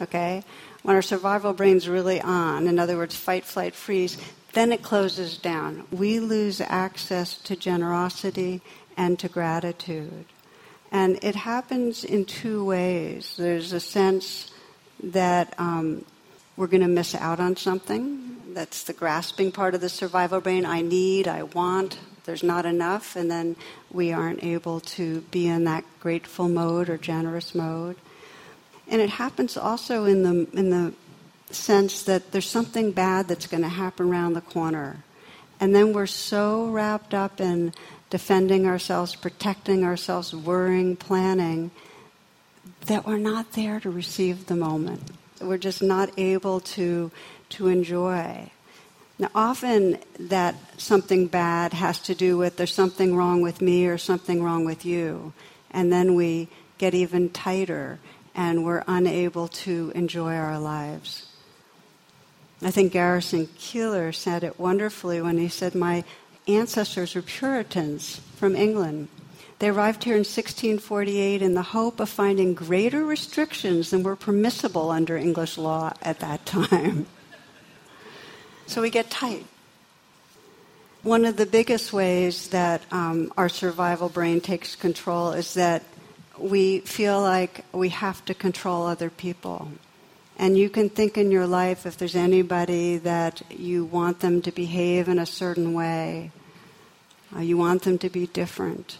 Okay? 0.00 0.44
When 0.82 0.96
our 0.96 1.02
survival 1.02 1.52
brain's 1.52 1.88
really 1.88 2.20
on, 2.20 2.66
in 2.66 2.78
other 2.78 2.96
words, 2.96 3.14
fight, 3.14 3.44
flight, 3.44 3.74
freeze, 3.74 4.16
then 4.52 4.72
it 4.72 4.82
closes 4.82 5.38
down. 5.38 5.86
We 5.90 6.20
lose 6.20 6.60
access 6.60 7.38
to 7.38 7.56
generosity 7.56 8.62
and 8.96 9.18
to 9.18 9.28
gratitude. 9.28 10.26
And 10.92 11.18
it 11.22 11.36
happens 11.36 12.04
in 12.04 12.24
two 12.24 12.64
ways. 12.64 13.36
There's 13.38 13.72
a 13.72 13.80
sense 13.80 14.50
that 15.02 15.54
um, 15.58 16.04
we're 16.56 16.66
going 16.66 16.82
to 16.82 16.88
miss 16.88 17.14
out 17.14 17.38
on 17.38 17.56
something. 17.56 18.36
That's 18.52 18.82
the 18.82 18.92
grasping 18.92 19.52
part 19.52 19.74
of 19.74 19.80
the 19.80 19.88
survival 19.88 20.40
brain. 20.40 20.66
I 20.66 20.82
need, 20.82 21.28
I 21.28 21.44
want, 21.44 21.98
there's 22.24 22.42
not 22.42 22.66
enough, 22.66 23.14
and 23.14 23.30
then 23.30 23.56
we 23.92 24.12
aren't 24.12 24.42
able 24.42 24.80
to 24.80 25.20
be 25.30 25.46
in 25.46 25.64
that 25.64 25.84
grateful 26.00 26.48
mode 26.48 26.88
or 26.88 26.98
generous 26.98 27.54
mode. 27.54 27.96
And 28.88 29.00
it 29.00 29.10
happens 29.10 29.56
also 29.56 30.04
in 30.04 30.24
the, 30.24 30.58
in 30.58 30.70
the 30.70 30.92
sense 31.54 32.02
that 32.02 32.32
there's 32.32 32.48
something 32.48 32.92
bad 32.92 33.28
that's 33.28 33.46
going 33.46 33.62
to 33.62 33.68
happen 33.68 34.08
around 34.08 34.34
the 34.34 34.40
corner. 34.40 35.04
And 35.58 35.74
then 35.74 35.92
we're 35.92 36.06
so 36.06 36.68
wrapped 36.68 37.12
up 37.12 37.40
in 37.40 37.72
defending 38.08 38.66
ourselves, 38.66 39.14
protecting 39.14 39.84
ourselves, 39.84 40.34
worrying, 40.34 40.96
planning, 40.96 41.70
that 42.86 43.06
we're 43.06 43.18
not 43.18 43.52
there 43.52 43.78
to 43.80 43.90
receive 43.90 44.46
the 44.46 44.56
moment. 44.56 45.02
We're 45.40 45.58
just 45.58 45.82
not 45.82 46.10
able 46.18 46.60
to, 46.60 47.10
to 47.50 47.68
enjoy. 47.68 48.50
Now, 49.18 49.28
often 49.34 49.98
that 50.18 50.54
something 50.78 51.26
bad 51.26 51.74
has 51.74 51.98
to 52.00 52.14
do 52.14 52.38
with 52.38 52.56
there's 52.56 52.74
something 52.74 53.14
wrong 53.14 53.42
with 53.42 53.60
me 53.60 53.86
or 53.86 53.98
something 53.98 54.42
wrong 54.42 54.64
with 54.64 54.84
you. 54.84 55.34
And 55.70 55.92
then 55.92 56.14
we 56.14 56.48
get 56.78 56.94
even 56.94 57.28
tighter 57.28 57.98
and 58.34 58.64
we're 58.64 58.82
unable 58.86 59.48
to 59.48 59.92
enjoy 59.94 60.34
our 60.34 60.58
lives. 60.58 61.29
I 62.62 62.70
think 62.70 62.92
Garrison 62.92 63.46
Keillor 63.58 64.14
said 64.14 64.44
it 64.44 64.60
wonderfully 64.60 65.22
when 65.22 65.38
he 65.38 65.48
said, 65.48 65.74
My 65.74 66.04
ancestors 66.46 67.14
were 67.14 67.22
Puritans 67.22 68.20
from 68.36 68.54
England. 68.54 69.08
They 69.60 69.68
arrived 69.68 70.04
here 70.04 70.14
in 70.14 70.20
1648 70.20 71.42
in 71.42 71.54
the 71.54 71.62
hope 71.62 72.00
of 72.00 72.08
finding 72.08 72.54
greater 72.54 73.04
restrictions 73.04 73.90
than 73.90 74.02
were 74.02 74.16
permissible 74.16 74.90
under 74.90 75.16
English 75.16 75.58
law 75.58 75.92
at 76.02 76.20
that 76.20 76.44
time. 76.46 77.06
so 78.66 78.82
we 78.82 78.90
get 78.90 79.10
tight. 79.10 79.46
One 81.02 81.24
of 81.24 81.38
the 81.38 81.46
biggest 81.46 81.94
ways 81.94 82.48
that 82.48 82.82
um, 82.90 83.32
our 83.38 83.48
survival 83.48 84.10
brain 84.10 84.42
takes 84.42 84.76
control 84.76 85.32
is 85.32 85.54
that 85.54 85.82
we 86.38 86.80
feel 86.80 87.20
like 87.20 87.64
we 87.72 87.88
have 87.90 88.22
to 88.26 88.34
control 88.34 88.86
other 88.86 89.08
people. 89.08 89.72
And 90.40 90.56
you 90.56 90.70
can 90.70 90.88
think 90.88 91.18
in 91.18 91.30
your 91.30 91.46
life 91.46 91.84
if 91.84 91.98
there's 91.98 92.16
anybody 92.16 92.96
that 92.96 93.42
you 93.50 93.84
want 93.84 94.20
them 94.20 94.40
to 94.40 94.50
behave 94.50 95.06
in 95.06 95.18
a 95.18 95.26
certain 95.26 95.74
way, 95.74 96.30
uh, 97.36 97.40
you 97.40 97.58
want 97.58 97.82
them 97.82 97.98
to 97.98 98.08
be 98.08 98.26
different 98.26 98.96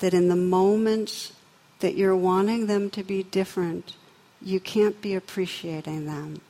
that 0.00 0.12
in 0.12 0.28
the 0.28 0.36
moments 0.36 1.32
that 1.78 1.94
you're 1.94 2.14
wanting 2.14 2.66
them 2.66 2.90
to 2.90 3.02
be 3.02 3.22
different, 3.22 3.96
you 4.42 4.60
can't 4.60 5.00
be 5.00 5.14
appreciating 5.14 6.04
them. 6.04 6.42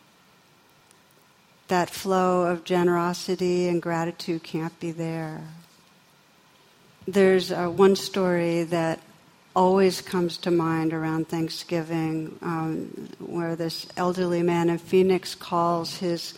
That 1.68 1.88
flow 1.88 2.42
of 2.42 2.64
generosity 2.64 3.68
and 3.68 3.80
gratitude 3.80 4.42
can't 4.42 4.78
be 4.80 4.90
there. 4.90 5.40
There's 7.06 7.52
uh, 7.52 7.68
one 7.68 7.94
story 7.94 8.64
that 8.64 8.98
always 9.54 10.00
comes 10.00 10.38
to 10.38 10.50
mind 10.50 10.92
around 10.92 11.28
Thanksgiving 11.28 12.38
um, 12.42 13.08
where 13.18 13.54
this 13.56 13.86
elderly 13.96 14.42
man 14.42 14.70
in 14.70 14.78
Phoenix 14.78 15.34
calls 15.34 15.96
his 15.96 16.34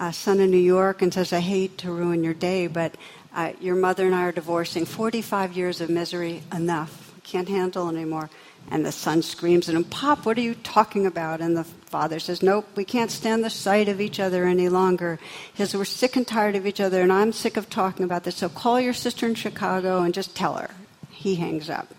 uh, 0.00 0.10
son 0.10 0.40
in 0.40 0.50
New 0.50 0.56
York 0.56 1.02
and 1.02 1.12
says, 1.12 1.32
I 1.32 1.40
hate 1.40 1.78
to 1.78 1.90
ruin 1.90 2.24
your 2.24 2.34
day, 2.34 2.66
but 2.66 2.96
uh, 3.34 3.52
your 3.60 3.76
mother 3.76 4.06
and 4.06 4.14
I 4.14 4.24
are 4.24 4.32
divorcing. 4.32 4.84
45 4.84 5.56
years 5.56 5.80
of 5.80 5.90
misery, 5.90 6.42
enough. 6.52 7.14
Can't 7.22 7.48
handle 7.48 7.88
anymore. 7.88 8.30
And 8.68 8.84
the 8.84 8.92
son 8.92 9.22
screams 9.22 9.68
at 9.68 9.76
him, 9.76 9.84
Pop, 9.84 10.26
what 10.26 10.36
are 10.36 10.42
you 10.42 10.56
talking 10.56 11.06
about? 11.06 11.40
And 11.40 11.56
the 11.56 11.64
father 11.64 12.18
says, 12.18 12.42
Nope, 12.42 12.66
we 12.74 12.84
can't 12.84 13.12
stand 13.12 13.44
the 13.44 13.50
sight 13.50 13.88
of 13.88 14.00
each 14.00 14.18
other 14.18 14.44
any 14.44 14.68
longer. 14.68 15.20
He 15.54 15.58
says, 15.58 15.76
We're 15.76 15.84
sick 15.84 16.16
and 16.16 16.26
tired 16.26 16.56
of 16.56 16.66
each 16.66 16.80
other, 16.80 17.00
and 17.00 17.12
I'm 17.12 17.32
sick 17.32 17.56
of 17.56 17.70
talking 17.70 18.04
about 18.04 18.24
this. 18.24 18.36
So 18.36 18.48
call 18.48 18.80
your 18.80 18.92
sister 18.92 19.26
in 19.26 19.36
Chicago 19.36 20.02
and 20.02 20.12
just 20.12 20.34
tell 20.34 20.54
her. 20.54 20.70
He 21.10 21.36
hangs 21.36 21.70
up 21.70 21.94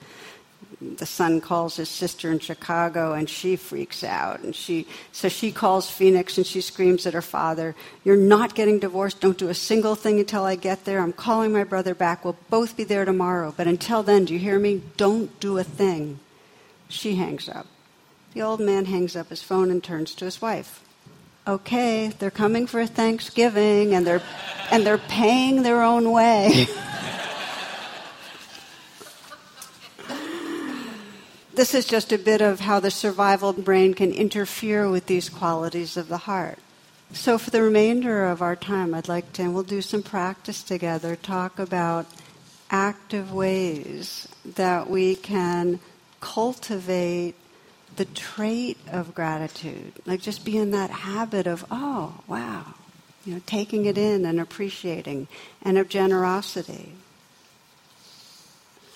the 0.79 1.05
son 1.07 1.41
calls 1.41 1.75
his 1.77 1.89
sister 1.89 2.31
in 2.31 2.37
Chicago 2.39 3.13
and 3.13 3.27
she 3.29 3.55
freaks 3.55 4.03
out. 4.03 4.41
And 4.41 4.55
she, 4.55 4.87
so 5.11 5.27
she 5.27 5.51
calls 5.51 5.89
Phoenix 5.89 6.37
and 6.37 6.45
she 6.45 6.61
screams 6.61 7.07
at 7.07 7.13
her 7.13 7.21
father, 7.21 7.75
You're 8.03 8.15
not 8.15 8.53
getting 8.53 8.79
divorced. 8.79 9.19
Don't 9.19 9.37
do 9.37 9.49
a 9.49 9.55
single 9.55 9.95
thing 9.95 10.19
until 10.19 10.43
I 10.43 10.55
get 10.55 10.85
there. 10.85 10.99
I'm 10.99 11.13
calling 11.13 11.51
my 11.51 11.63
brother 11.63 11.95
back. 11.95 12.23
We'll 12.23 12.37
both 12.49 12.77
be 12.77 12.83
there 12.83 13.05
tomorrow. 13.05 13.53
But 13.55 13.67
until 13.67 14.03
then, 14.03 14.25
do 14.25 14.33
you 14.33 14.39
hear 14.39 14.59
me? 14.59 14.83
Don't 14.97 15.39
do 15.39 15.57
a 15.57 15.63
thing. 15.63 16.19
She 16.89 17.15
hangs 17.15 17.49
up. 17.49 17.65
The 18.33 18.43
old 18.43 18.59
man 18.59 18.85
hangs 18.85 19.15
up 19.15 19.29
his 19.29 19.41
phone 19.41 19.71
and 19.71 19.83
turns 19.83 20.13
to 20.15 20.25
his 20.25 20.41
wife. 20.41 20.83
Okay, 21.47 22.09
they're 22.19 22.29
coming 22.29 22.67
for 22.67 22.85
Thanksgiving 22.85 23.95
and 23.95 24.05
they're, 24.05 24.21
and 24.69 24.85
they're 24.85 24.97
paying 24.97 25.63
their 25.63 25.81
own 25.81 26.11
way. 26.11 26.67
this 31.57 31.73
is 31.73 31.85
just 31.85 32.11
a 32.13 32.19
bit 32.19 32.39
of 32.39 32.59
how 32.59 32.79
the 32.79 32.91
survival 32.91 33.51
brain 33.51 33.95
can 33.95 34.11
interfere 34.11 34.87
with 34.87 35.07
these 35.07 35.27
qualities 35.27 35.97
of 35.97 36.07
the 36.07 36.19
heart. 36.19 36.59
So, 37.13 37.39
for 37.39 37.49
the 37.49 37.63
remainder 37.63 38.27
of 38.27 38.43
our 38.43 38.55
time, 38.55 38.93
I'd 38.93 39.07
like 39.07 39.33
to, 39.33 39.41
and 39.41 39.55
we'll 39.55 39.63
do 39.63 39.81
some 39.81 40.03
practice 40.03 40.61
together, 40.61 41.15
talk 41.15 41.57
about 41.57 42.05
active 42.69 43.33
ways 43.33 44.27
that 44.45 44.87
we 44.87 45.15
can 45.15 45.79
cultivate 46.19 47.33
the 47.95 48.05
trait 48.05 48.77
of 48.91 49.15
gratitude. 49.15 49.93
Like 50.05 50.21
just 50.21 50.45
be 50.45 50.57
in 50.57 50.69
that 50.71 50.91
habit 50.91 51.47
of, 51.47 51.65
oh, 51.71 52.21
wow, 52.27 52.75
you 53.25 53.33
know, 53.33 53.41
taking 53.47 53.85
it 53.85 53.97
in 53.97 54.25
and 54.25 54.39
appreciating, 54.39 55.27
and 55.63 55.79
of 55.79 55.89
generosity. 55.89 56.93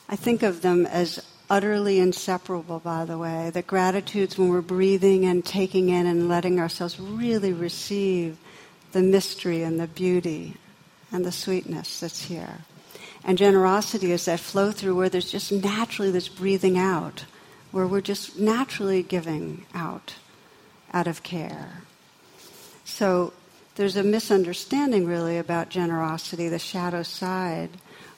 I 0.08 0.16
think 0.16 0.44
of 0.44 0.62
them 0.62 0.86
as 0.86 1.26
utterly 1.52 2.00
inseparable, 2.00 2.80
by 2.80 3.04
the 3.04 3.18
way. 3.18 3.50
That 3.50 3.68
gratitude's 3.68 4.38
when 4.38 4.48
we're 4.48 4.62
breathing 4.62 5.26
and 5.26 5.46
taking 5.46 5.90
in 5.90 6.08
and 6.08 6.30
letting 6.30 6.62
ourselves 6.62 6.98
really 6.98 7.52
receive 7.52 8.38
the 8.94 9.02
mystery 9.02 9.62
and 9.62 9.78
the 9.78 9.88
beauty 9.88 10.56
and 11.12 11.26
the 11.26 11.32
sweetness 11.32 12.00
that's 12.00 12.24
here. 12.24 12.60
And 13.26 13.38
generosity 13.38 14.14
is 14.14 14.26
that 14.26 14.40
flow 14.40 14.72
through 14.72 14.96
where 14.96 15.10
there's 15.10 15.30
just 15.30 15.52
naturally 15.52 16.10
this 16.10 16.30
breathing 16.30 16.78
out, 16.78 17.26
where 17.72 17.86
we're 17.86 18.00
just 18.00 18.40
naturally 18.40 19.04
giving 19.04 19.66
out 19.76 20.16
out 20.94 21.08
of 21.08 21.22
care. 21.22 21.82
So 22.86 23.34
there's 23.76 23.98
a 23.98 24.04
misunderstanding 24.04 25.06
really 25.06 25.38
about 25.38 25.70
generosity, 25.70 26.48
the 26.48 26.60
shadow 26.60 27.04
side, 27.04 27.72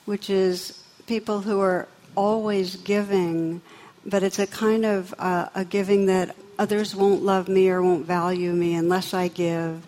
which 0.04 0.30
is 0.30 0.82
people 1.06 1.40
who 1.40 1.60
are 1.60 1.88
always 2.14 2.76
giving, 2.76 3.60
but 4.04 4.22
it's 4.22 4.38
a 4.38 4.46
kind 4.46 4.84
of 4.84 5.14
uh, 5.18 5.48
a 5.54 5.64
giving 5.64 6.06
that 6.06 6.36
others 6.58 6.94
won't 6.94 7.22
love 7.22 7.48
me 7.48 7.68
or 7.68 7.82
won't 7.82 8.06
value 8.06 8.52
me 8.52 8.74
unless 8.74 9.14
I 9.14 9.28
give. 9.28 9.82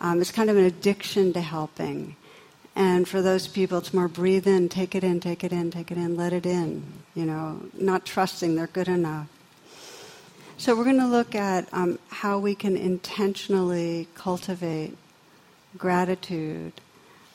Um, 0.00 0.20
it's 0.20 0.32
kind 0.32 0.50
of 0.50 0.56
an 0.56 0.64
addiction 0.64 1.32
to 1.32 1.40
helping. 1.40 2.16
And 2.74 3.06
for 3.06 3.20
those 3.20 3.48
people, 3.48 3.78
it's 3.78 3.92
more 3.92 4.08
breathe 4.08 4.46
in, 4.46 4.68
take 4.68 4.94
it 4.94 5.04
in, 5.04 5.20
take 5.20 5.44
it 5.44 5.52
in, 5.52 5.70
take 5.70 5.90
it 5.90 5.98
in, 5.98 6.16
let 6.16 6.32
it 6.32 6.46
in. 6.46 6.82
You 7.14 7.26
know, 7.26 7.60
not 7.74 8.06
trusting 8.06 8.56
they're 8.56 8.66
good 8.66 8.88
enough. 8.88 9.28
So 10.56 10.76
we're 10.76 10.84
going 10.84 11.00
to 11.00 11.06
look 11.06 11.34
at 11.34 11.68
um, 11.72 11.98
how 12.08 12.38
we 12.38 12.54
can 12.54 12.76
intentionally 12.76 14.06
cultivate 14.14 14.96
gratitude 15.76 16.72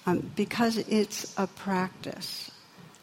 um, 0.05 0.31
because 0.35 0.77
it's 0.77 1.33
a 1.37 1.45
practice. 1.45 2.49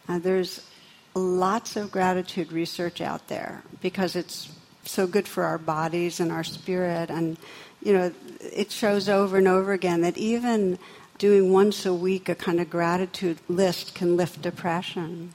Uh, 0.09 0.19
there's 0.19 0.67
lots 1.15 1.77
of 1.77 1.93
gratitude 1.93 2.53
research 2.53 3.01
out 3.01 3.29
there 3.29 3.63
because 3.81 4.17
it's 4.17 4.51
so 4.85 5.07
good 5.07 5.27
for 5.27 5.45
our 5.45 5.59
bodies 5.59 6.21
and 6.21 6.31
our 6.31 6.45
spirit. 6.45 7.11
And, 7.11 7.39
you 7.83 7.93
know, 7.93 8.13
it 8.41 8.71
shows 8.71 9.09
over 9.09 9.39
and 9.39 9.49
over 9.49 9.73
again 9.73 10.03
that 10.03 10.19
even 10.19 10.79
doing 11.19 11.53
once 11.53 11.87
a 11.87 11.95
week 11.95 12.29
a 12.29 12.35
kind 12.35 12.61
of 12.61 12.69
gratitude 12.69 13.39
list 13.49 13.95
can 13.95 14.17
lift 14.17 14.43
depression. 14.43 15.35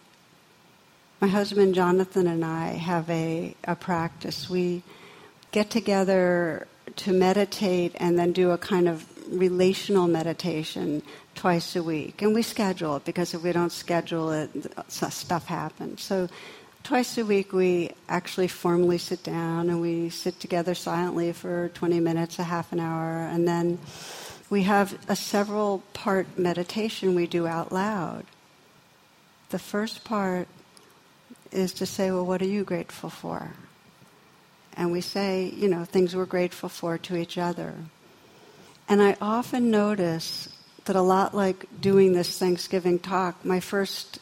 My 1.22 1.28
husband 1.28 1.76
Jonathan 1.76 2.28
and 2.28 2.46
I 2.46 2.70
have 2.74 3.10
a, 3.10 3.56
a 3.64 3.76
practice. 3.76 4.50
We 4.50 4.84
get 5.52 5.70
together 5.70 6.68
to 6.98 7.14
meditate 7.14 7.94
and 7.96 8.18
then 8.18 8.32
do 8.34 8.52
a 8.52 8.58
kind 8.58 8.88
of 8.88 9.06
relational 9.30 10.08
meditation 10.08 11.02
twice 11.40 11.78
a 11.78 11.82
week. 11.82 12.22
And 12.22 12.36
we 12.36 12.42
schedule 12.42 12.98
it 12.98 13.06
because 13.06 13.34
if 13.34 13.42
we 13.42 13.54
don't 13.54 13.72
schedule 13.72 14.30
it, 14.30 14.50
stuff 14.90 15.46
happens. 15.46 16.02
So 16.02 16.28
twice 16.84 17.18
a 17.18 17.24
week 17.24 17.54
we 17.54 17.92
actually 18.10 18.50
formally 18.50 18.98
sit 18.98 19.24
down 19.24 19.70
and 19.70 19.80
we 19.80 20.10
sit 20.10 20.42
together 20.42 20.76
silently 20.76 21.32
for 21.32 21.70
20 21.70 22.02
minutes, 22.02 22.40
a 22.40 22.44
half 22.44 22.74
an 22.74 22.82
hour, 22.82 23.20
and 23.24 23.48
then 23.48 23.80
we 24.50 24.64
have 24.64 25.00
a 25.08 25.16
several 25.16 25.82
part 25.94 26.28
meditation 26.38 27.16
we 27.16 27.26
do 27.26 27.48
out 27.48 27.72
loud. 27.72 28.26
The 29.50 29.60
first 29.60 30.04
part 30.04 30.50
is 31.54 31.72
to 31.76 31.86
say, 31.86 32.12
well, 32.12 32.26
what 32.26 32.42
are 32.42 32.54
you 32.58 32.66
grateful 32.66 33.10
for? 33.10 33.54
And 34.74 34.92
we 34.92 35.00
say, 35.00 35.54
you 35.56 35.70
know, 35.70 35.86
things 35.86 36.18
we're 36.18 36.26
grateful 36.26 36.68
for 36.68 36.98
to 36.98 37.16
each 37.16 37.38
other. 37.38 37.76
And 38.90 39.02
I 39.02 39.16
often 39.22 39.72
notice 39.72 40.50
that 40.90 40.96
a 40.96 41.02
lot 41.04 41.36
like 41.36 41.68
doing 41.80 42.14
this 42.14 42.40
Thanksgiving 42.40 42.98
talk, 42.98 43.46
my 43.46 43.60
first 43.60 44.18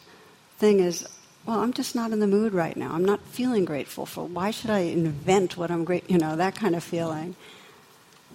thing 0.58 0.80
is, 0.80 1.08
well, 1.46 1.60
I'm 1.60 1.72
just 1.72 1.94
not 1.94 2.12
in 2.12 2.20
the 2.20 2.26
mood 2.26 2.52
right 2.52 2.76
now. 2.76 2.92
I'm 2.92 3.06
not 3.06 3.22
feeling 3.22 3.64
grateful 3.64 4.04
for. 4.04 4.26
Why 4.26 4.50
should 4.50 4.68
I 4.68 4.80
invent 4.80 5.56
what 5.56 5.70
I'm 5.70 5.84
great? 5.84 6.10
You 6.10 6.18
know, 6.18 6.36
that 6.36 6.56
kind 6.56 6.76
of 6.76 6.84
feeling. 6.84 7.36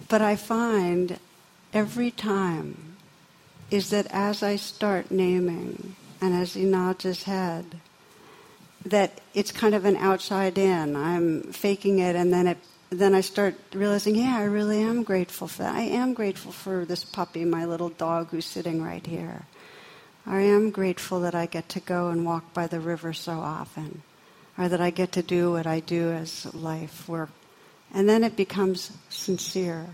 But 0.08 0.20
I 0.20 0.34
find 0.34 1.20
every 1.72 2.10
time 2.10 2.96
is 3.70 3.90
that 3.90 4.08
as 4.10 4.42
I 4.42 4.56
start 4.56 5.12
naming, 5.12 5.94
and 6.20 6.34
as 6.34 6.54
he 6.54 6.64
nods 6.64 7.04
his 7.04 7.22
head, 7.22 7.78
that 8.84 9.20
it's 9.32 9.52
kind 9.52 9.76
of 9.76 9.84
an 9.84 9.96
outside 9.96 10.58
in. 10.58 10.96
I'm 10.96 11.52
faking 11.52 12.00
it, 12.00 12.16
and 12.16 12.32
then 12.32 12.48
it 12.48 12.58
then 12.90 13.14
I 13.14 13.20
start 13.20 13.54
realizing, 13.74 14.14
yeah, 14.14 14.38
I 14.38 14.44
really 14.44 14.82
am 14.82 15.02
grateful 15.02 15.48
for 15.48 15.62
that. 15.62 15.74
I 15.74 15.82
am 15.82 16.14
grateful 16.14 16.52
for 16.52 16.84
this 16.84 17.04
puppy, 17.04 17.44
my 17.44 17.64
little 17.64 17.88
dog 17.88 18.28
who's 18.30 18.46
sitting 18.46 18.82
right 18.82 19.04
here. 19.04 19.46
I 20.26 20.40
am 20.40 20.70
grateful 20.70 21.20
that 21.20 21.34
I 21.34 21.46
get 21.46 21.68
to 21.70 21.80
go 21.80 22.08
and 22.08 22.24
walk 22.24 22.54
by 22.54 22.66
the 22.66 22.80
river 22.80 23.12
so 23.12 23.32
often, 23.32 24.02
or 24.56 24.68
that 24.68 24.80
I 24.80 24.90
get 24.90 25.12
to 25.12 25.22
do 25.22 25.52
what 25.52 25.66
I 25.66 25.80
do 25.80 26.10
as 26.12 26.52
life 26.54 27.08
work. 27.08 27.30
And 27.92 28.08
then 28.08 28.24
it 28.24 28.36
becomes 28.36 28.90
sincere. 29.08 29.86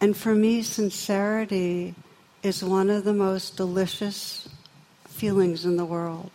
And 0.00 0.16
for 0.16 0.34
me, 0.34 0.62
sincerity 0.62 1.94
is 2.42 2.64
one 2.64 2.90
of 2.90 3.04
the 3.04 3.12
most 3.12 3.56
delicious 3.56 4.48
feelings 5.06 5.64
in 5.64 5.76
the 5.76 5.84
world. 5.84 6.30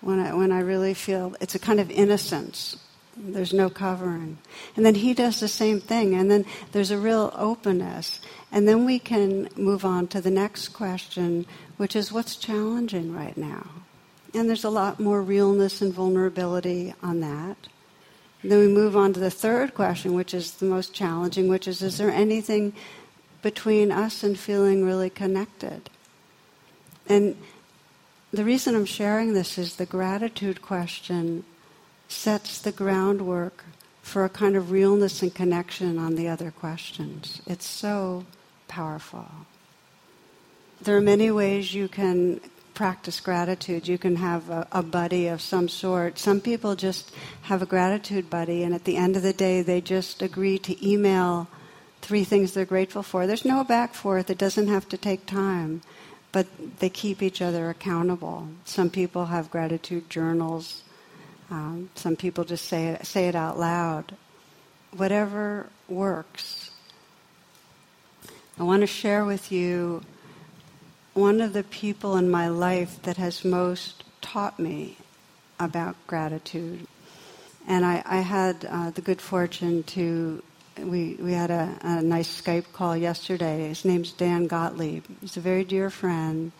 When 0.00 0.18
I, 0.18 0.34
when 0.34 0.50
I 0.50 0.60
really 0.60 0.94
feel 0.94 1.36
it's 1.40 1.54
a 1.54 1.58
kind 1.58 1.78
of 1.78 1.90
innocence. 1.90 2.76
There's 3.22 3.52
no 3.52 3.68
covering. 3.68 4.38
And 4.76 4.86
then 4.86 4.94
he 4.94 5.12
does 5.14 5.40
the 5.40 5.48
same 5.48 5.80
thing. 5.80 6.14
And 6.14 6.30
then 6.30 6.46
there's 6.72 6.90
a 6.90 6.98
real 6.98 7.32
openness. 7.36 8.20
And 8.50 8.66
then 8.66 8.84
we 8.84 8.98
can 8.98 9.48
move 9.56 9.84
on 9.84 10.08
to 10.08 10.20
the 10.20 10.30
next 10.30 10.68
question, 10.68 11.46
which 11.76 11.94
is 11.94 12.12
what's 12.12 12.36
challenging 12.36 13.14
right 13.14 13.36
now? 13.36 13.66
And 14.32 14.48
there's 14.48 14.64
a 14.64 14.70
lot 14.70 15.00
more 15.00 15.22
realness 15.22 15.82
and 15.82 15.92
vulnerability 15.92 16.94
on 17.02 17.20
that. 17.20 17.56
And 18.42 18.50
then 18.50 18.58
we 18.60 18.68
move 18.68 18.96
on 18.96 19.12
to 19.12 19.20
the 19.20 19.30
third 19.30 19.74
question, 19.74 20.14
which 20.14 20.32
is 20.32 20.52
the 20.52 20.66
most 20.66 20.94
challenging, 20.94 21.48
which 21.48 21.68
is 21.68 21.82
is 21.82 21.98
there 21.98 22.10
anything 22.10 22.72
between 23.42 23.92
us 23.92 24.22
and 24.22 24.38
feeling 24.38 24.84
really 24.84 25.10
connected? 25.10 25.90
And 27.06 27.36
the 28.32 28.44
reason 28.44 28.74
I'm 28.74 28.86
sharing 28.86 29.34
this 29.34 29.58
is 29.58 29.76
the 29.76 29.86
gratitude 29.86 30.62
question 30.62 31.44
sets 32.10 32.58
the 32.58 32.72
groundwork 32.72 33.64
for 34.02 34.24
a 34.24 34.28
kind 34.28 34.56
of 34.56 34.70
realness 34.70 35.22
and 35.22 35.34
connection 35.34 35.98
on 35.98 36.16
the 36.16 36.28
other 36.28 36.50
questions. 36.50 37.40
It's 37.46 37.66
so 37.66 38.24
powerful. 38.68 39.26
There 40.82 40.96
are 40.96 41.00
many 41.00 41.30
ways 41.30 41.74
you 41.74 41.88
can 41.88 42.40
practice 42.74 43.20
gratitude. 43.20 43.86
You 43.86 43.98
can 43.98 44.16
have 44.16 44.48
a, 44.48 44.66
a, 44.72 44.82
buddy 44.82 45.28
of 45.28 45.42
some 45.42 45.68
sort. 45.68 46.18
Some 46.18 46.40
people 46.40 46.74
just 46.74 47.12
have 47.42 47.60
a 47.60 47.66
gratitude 47.66 48.30
buddy, 48.30 48.62
and 48.62 48.74
at 48.74 48.84
the 48.84 48.96
end 48.96 49.16
of 49.16 49.22
the 49.22 49.34
day, 49.34 49.60
they 49.60 49.80
just 49.80 50.22
agree 50.22 50.58
to 50.60 50.88
email 50.88 51.46
three 52.00 52.24
things 52.24 52.52
they're 52.52 52.64
grateful 52.64 53.02
for. 53.02 53.26
There's 53.26 53.44
no 53.44 53.64
back 53.64 53.92
forth, 53.92 54.30
it 54.30 54.38
doesn't 54.38 54.68
have 54.68 54.88
to 54.88 54.96
take 54.96 55.26
time, 55.26 55.82
but 56.32 56.46
they 56.78 56.88
keep 56.88 57.22
each 57.22 57.42
other 57.42 57.68
accountable. 57.68 58.48
Some 58.64 58.88
people 58.88 59.26
have 59.26 59.50
gratitude 59.50 60.08
journals, 60.08 60.82
um, 61.50 61.90
some 61.96 62.16
people 62.16 62.44
just 62.44 62.66
say 62.66 62.88
it, 62.88 63.06
say 63.06 63.28
it 63.28 63.34
out 63.34 63.58
loud. 63.58 64.14
Whatever 64.96 65.66
works. 65.88 66.70
I 68.58 68.62
want 68.62 68.82
to 68.82 68.86
share 68.86 69.24
with 69.24 69.50
you 69.50 70.02
one 71.14 71.40
of 71.40 71.52
the 71.52 71.64
people 71.64 72.16
in 72.16 72.30
my 72.30 72.48
life 72.48 73.02
that 73.02 73.16
has 73.16 73.44
most 73.44 74.04
taught 74.20 74.58
me 74.58 74.96
about 75.58 75.96
gratitude. 76.06 76.86
And 77.66 77.84
I, 77.84 78.02
I 78.06 78.20
had 78.20 78.64
uh, 78.64 78.90
the 78.90 79.00
good 79.00 79.20
fortune 79.20 79.82
to, 79.84 80.42
we, 80.78 81.16
we 81.20 81.32
had 81.32 81.50
a, 81.50 81.76
a 81.82 82.02
nice 82.02 82.40
Skype 82.40 82.72
call 82.72 82.96
yesterday. 82.96 83.68
His 83.68 83.84
name's 83.84 84.12
Dan 84.12 84.46
Gottlieb. 84.46 85.04
He's 85.20 85.36
a 85.36 85.40
very 85.40 85.64
dear 85.64 85.90
friend. 85.90 86.52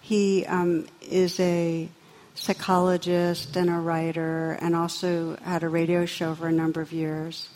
He 0.00 0.44
um, 0.46 0.86
is 1.00 1.38
a 1.38 1.88
psychologist 2.34 3.56
and 3.56 3.68
a 3.68 3.74
writer 3.74 4.52
and 4.60 4.74
also 4.74 5.36
had 5.44 5.62
a 5.62 5.68
radio 5.68 6.06
show 6.06 6.34
for 6.34 6.48
a 6.48 6.52
number 6.52 6.80
of 6.80 6.92
years. 6.92 7.48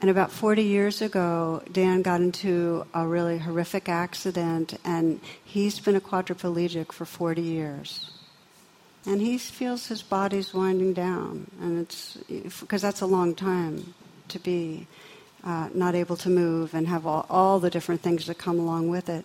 And 0.00 0.10
about 0.10 0.30
40 0.30 0.62
years 0.62 1.00
ago, 1.00 1.62
Dan 1.72 2.02
got 2.02 2.20
into 2.20 2.84
a 2.92 3.06
really 3.06 3.38
horrific 3.38 3.88
accident, 3.88 4.78
and 4.84 5.20
he's 5.44 5.80
been 5.80 5.96
a 5.96 6.00
quadriplegic 6.00 6.92
for 6.92 7.06
40 7.06 7.40
years. 7.40 8.10
And 9.06 9.20
he 9.20 9.38
feels 9.38 9.86
his 9.86 10.02
body's 10.02 10.52
winding 10.52 10.92
down, 10.94 11.50
and 11.60 11.78
it's 11.78 12.18
because 12.60 12.82
that's 12.82 13.00
a 13.00 13.06
long 13.06 13.34
time 13.34 13.94
to 14.28 14.38
be 14.38 14.86
uh, 15.44 15.68
not 15.74 15.94
able 15.94 16.16
to 16.16 16.30
move 16.30 16.74
and 16.74 16.88
have 16.88 17.06
all, 17.06 17.26
all 17.28 17.60
the 17.60 17.70
different 17.70 18.00
things 18.00 18.26
that 18.26 18.38
come 18.38 18.58
along 18.58 18.88
with 18.88 19.08
it. 19.08 19.24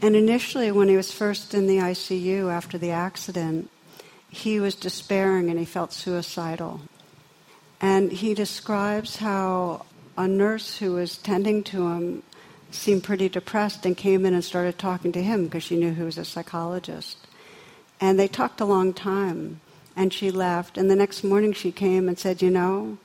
And 0.00 0.14
initially, 0.14 0.70
when 0.70 0.88
he 0.88 0.96
was 0.96 1.12
first 1.12 1.54
in 1.54 1.66
the 1.66 1.78
ICU 1.78 2.52
after 2.52 2.78
the 2.78 2.90
accident, 2.90 3.70
he 4.30 4.60
was 4.60 4.74
despairing 4.74 5.50
and 5.50 5.58
he 5.58 5.64
felt 5.64 5.92
suicidal. 5.92 6.80
And 7.80 8.10
he 8.10 8.34
describes 8.34 9.16
how 9.16 9.86
a 10.16 10.26
nurse 10.26 10.78
who 10.78 10.94
was 10.94 11.16
tending 11.16 11.62
to 11.64 11.88
him 11.88 12.22
seemed 12.70 13.04
pretty 13.04 13.28
depressed 13.28 13.86
and 13.86 13.96
came 13.96 14.26
in 14.26 14.34
and 14.34 14.44
started 14.44 14.78
talking 14.78 15.12
to 15.12 15.22
him 15.22 15.44
because 15.44 15.62
she 15.62 15.76
knew 15.76 15.94
he 15.94 16.02
was 16.02 16.18
a 16.18 16.24
psychologist. 16.24 17.16
And 18.00 18.18
they 18.18 18.28
talked 18.28 18.60
a 18.60 18.64
long 18.64 18.92
time. 18.92 19.60
And 19.96 20.12
she 20.12 20.30
left. 20.30 20.78
And 20.78 20.90
the 20.90 20.96
next 20.96 21.24
morning 21.24 21.52
she 21.52 21.72
came 21.72 22.08
and 22.08 22.18
said, 22.18 22.40
You 22.40 22.50
know, 22.50 22.98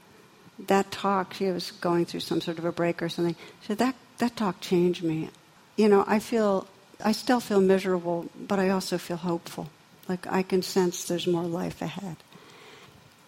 that 0.60 0.92
talk, 0.92 1.34
she 1.34 1.46
was 1.46 1.72
going 1.72 2.06
through 2.06 2.20
some 2.20 2.42
sort 2.42 2.60
of 2.60 2.66
a 2.66 2.72
break 2.72 3.02
or 3.02 3.10
something. 3.10 3.36
She 3.62 3.68
said, 3.68 3.80
That, 3.80 3.96
that 4.20 4.36
talk 4.36 4.62
changed 4.62 5.04
me. 5.04 5.30
You 5.76 5.90
know, 5.90 6.04
I 6.08 6.20
feel, 6.20 6.68
I 7.04 7.12
still 7.12 7.40
feel 7.40 7.62
miserable, 7.62 8.30
but 8.40 8.60
I 8.60 8.70
also 8.70 9.00
feel 9.00 9.18
hopeful. 9.18 9.70
Like 10.08 10.28
I 10.28 10.44
can 10.44 10.62
sense 10.62 11.06
there's 11.06 11.28
more 11.28 11.44
life 11.44 11.82
ahead. 11.82 12.18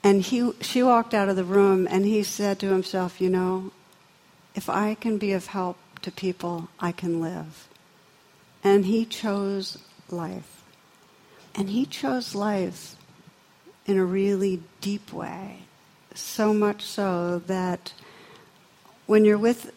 And 0.03 0.21
he, 0.21 0.51
she 0.61 0.83
walked 0.83 1.13
out 1.13 1.29
of 1.29 1.35
the 1.35 1.43
room 1.43 1.87
and 1.89 2.05
he 2.05 2.21
said 2.21 2.59
to 2.59 2.69
himself, 2.69 3.19
You 3.19 3.29
know, 3.29 3.71
if 4.53 4.69
I 4.69 4.95
can 4.95 5.17
be 5.17 5.33
of 5.33 5.47
help 5.47 5.77
to 6.03 6.11
people, 6.11 6.69
I 6.79 6.91
can 6.91 7.19
live. 7.19 7.67
And 8.63 8.85
he 8.85 9.05
chose 9.05 9.77
life. 10.09 10.63
And 11.55 11.69
he 11.69 11.85
chose 11.85 12.35
life 12.35 12.95
in 13.85 13.97
a 13.97 14.05
really 14.05 14.61
deep 14.81 15.11
way. 15.11 15.59
So 16.13 16.53
much 16.53 16.83
so 16.83 17.39
that 17.47 17.93
when 19.05 19.25
you're 19.25 19.37
with 19.37 19.71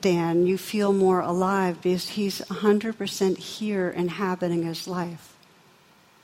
Dan, 0.00 0.46
you 0.46 0.58
feel 0.58 0.92
more 0.92 1.20
alive 1.20 1.82
because 1.82 2.10
he's 2.10 2.40
100% 2.40 3.38
here 3.38 3.88
inhabiting 3.88 4.62
his 4.62 4.86
life. 4.88 5.35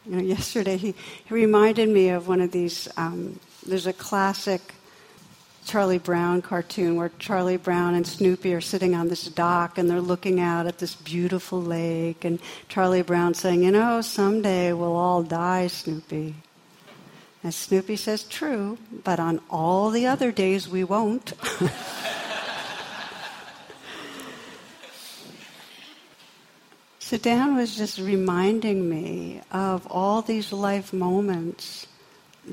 You 0.07 0.17
know, 0.17 0.23
yesterday 0.23 0.77
he, 0.77 0.95
he 1.25 1.35
reminded 1.35 1.89
me 1.89 2.09
of 2.09 2.27
one 2.27 2.41
of 2.41 2.51
these. 2.51 2.89
Um, 2.97 3.39
there's 3.65 3.87
a 3.87 3.93
classic 3.93 4.75
Charlie 5.65 5.99
Brown 5.99 6.43
cartoon 6.43 6.97
where 6.97 7.13
Charlie 7.21 7.57
Brown 7.57 7.95
and 7.95 8.05
Snoopy 8.05 8.53
are 8.53 8.61
sitting 8.61 8.97
on 8.97 9.09
this 9.09 9.27
dock 9.27 9.79
and 9.79 9.89
they're 9.89 10.01
looking 10.01 10.41
out 10.41 10.67
at 10.67 10.79
this 10.79 10.97
beautiful 10.97 11.63
lake, 11.63 12.25
and 12.25 12.41
Charlie 12.69 13.03
Brown 13.03 13.35
saying, 13.35 13.63
"You 13.63 13.71
know, 13.71 14.01
someday 14.01 14.73
we'll 14.73 14.97
all 14.97 15.23
die, 15.23 15.69
Snoopy." 15.69 16.35
And 17.45 17.55
Snoopy 17.55 17.97
says, 17.97 18.25
"True, 18.25 18.79
but 19.05 19.21
on 19.21 19.41
all 19.51 19.91
the 19.91 20.07
other 20.07 20.33
days 20.33 20.69
we 20.69 20.83
won't." 20.83 21.33
So 27.13 27.19
Dan 27.19 27.57
was 27.57 27.77
just 27.77 27.99
reminding 27.99 28.89
me 28.89 29.43
of 29.51 29.87
all 29.91 30.23
these 30.23 30.51
life 30.51 30.95
moments 30.95 31.87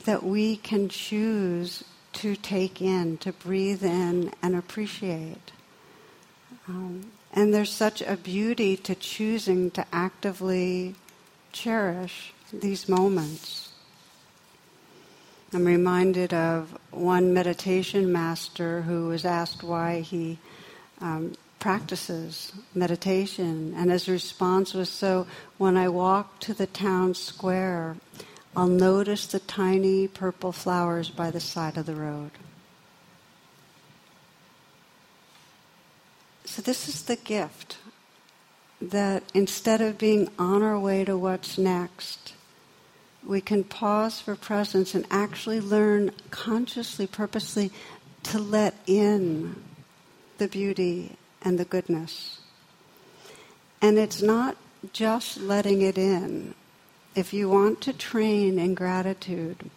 that 0.04 0.22
we 0.22 0.58
can 0.58 0.90
choose 0.90 1.86
to 2.16 2.36
take 2.36 2.82
in, 2.82 3.16
to 3.20 3.32
breathe 3.32 3.86
in 3.86 4.34
and 4.44 4.58
appreciate. 4.58 5.54
Um, 6.68 7.10
and 7.32 7.54
there's 7.54 7.72
such 7.72 8.02
a 8.02 8.18
beauty 8.18 8.76
to 8.76 8.96
choosing 8.96 9.72
to 9.72 9.86
actively 9.94 10.96
cherish 11.54 12.34
these 12.52 12.90
moments. 12.90 13.72
I'm 15.54 15.64
reminded 15.64 16.34
of 16.34 16.78
one 16.92 17.34
meditation 17.34 18.12
master 18.12 18.82
who 18.82 19.08
was 19.08 19.24
asked 19.24 19.64
why 19.64 20.02
he 20.02 20.38
um, 21.00 21.36
practices 21.60 22.54
meditation. 22.74 23.74
And 23.76 23.92
his 23.92 24.10
response 24.10 24.74
was 24.74 24.90
so 24.90 25.28
when 25.58 25.78
I 25.78 25.90
walk 25.90 26.40
to 26.42 26.54
the 26.54 26.68
town 26.68 27.14
square, 27.14 27.98
I'll 28.56 28.68
notice 28.68 29.28
the 29.28 29.40
tiny 29.40 30.08
purple 30.08 30.52
flowers 30.52 31.10
by 31.10 31.32
the 31.32 31.40
side 31.40 31.78
of 31.78 31.86
the 31.86 31.96
road. 31.96 32.32
So, 36.46 36.64
this 36.64 36.90
is 36.90 37.04
the 37.04 37.16
gift 37.16 37.78
that 38.82 39.24
instead 39.36 39.82
of 39.82 40.00
being 40.00 40.30
on 40.40 40.64
our 40.64 40.80
way 40.80 41.06
to 41.06 41.16
what's 41.16 41.60
next, 41.60 42.34
we 43.26 43.40
can 43.40 43.64
pause 43.64 44.20
for 44.20 44.36
presence 44.36 44.96
and 44.96 45.06
actually 45.12 45.60
learn 45.60 46.12
consciously, 46.32 47.06
purposely 47.06 47.72
to 48.24 48.40
let 48.40 48.76
in 48.88 49.62
the 50.40 50.48
beauty 50.48 51.18
and 51.42 51.58
the 51.58 51.66
goodness. 51.66 52.40
And 53.82 53.98
it's 53.98 54.22
not 54.22 54.58
just 54.94 55.40
letting 55.40 55.82
it 55.82 55.98
in. 55.98 56.54
If 57.16 57.34
you 57.34 57.50
want 57.50 57.82
to 57.82 57.94
train 57.94 58.60
in 58.60 58.76
gratitude, 58.76 59.70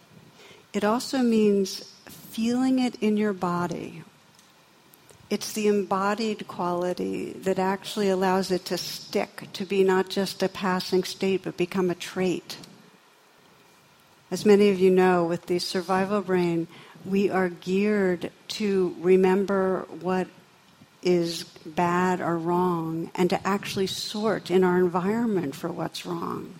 it 0.73 0.83
also 0.83 1.19
means 1.19 1.91
feeling 2.05 2.79
it 2.79 2.95
in 2.95 3.17
your 3.17 3.33
body. 3.33 4.03
It's 5.29 5.53
the 5.53 5.67
embodied 5.67 6.47
quality 6.47 7.33
that 7.33 7.57
actually 7.57 8.09
allows 8.09 8.51
it 8.51 8.65
to 8.65 8.77
stick, 8.77 9.47
to 9.53 9.65
be 9.65 9.83
not 9.83 10.09
just 10.09 10.43
a 10.43 10.49
passing 10.49 11.03
state, 11.03 11.43
but 11.43 11.57
become 11.57 11.89
a 11.89 11.95
trait. 11.95 12.57
As 14.29 14.45
many 14.45 14.69
of 14.69 14.79
you 14.79 14.91
know, 14.91 15.25
with 15.25 15.45
the 15.47 15.59
survival 15.59 16.21
brain, 16.21 16.67
we 17.05 17.29
are 17.29 17.49
geared 17.49 18.31
to 18.49 18.95
remember 18.99 19.87
what 20.01 20.27
is 21.03 21.43
bad 21.65 22.21
or 22.21 22.37
wrong 22.37 23.11
and 23.15 23.29
to 23.29 23.47
actually 23.47 23.87
sort 23.87 24.49
in 24.49 24.63
our 24.63 24.77
environment 24.77 25.55
for 25.55 25.69
what's 25.69 26.05
wrong. 26.05 26.55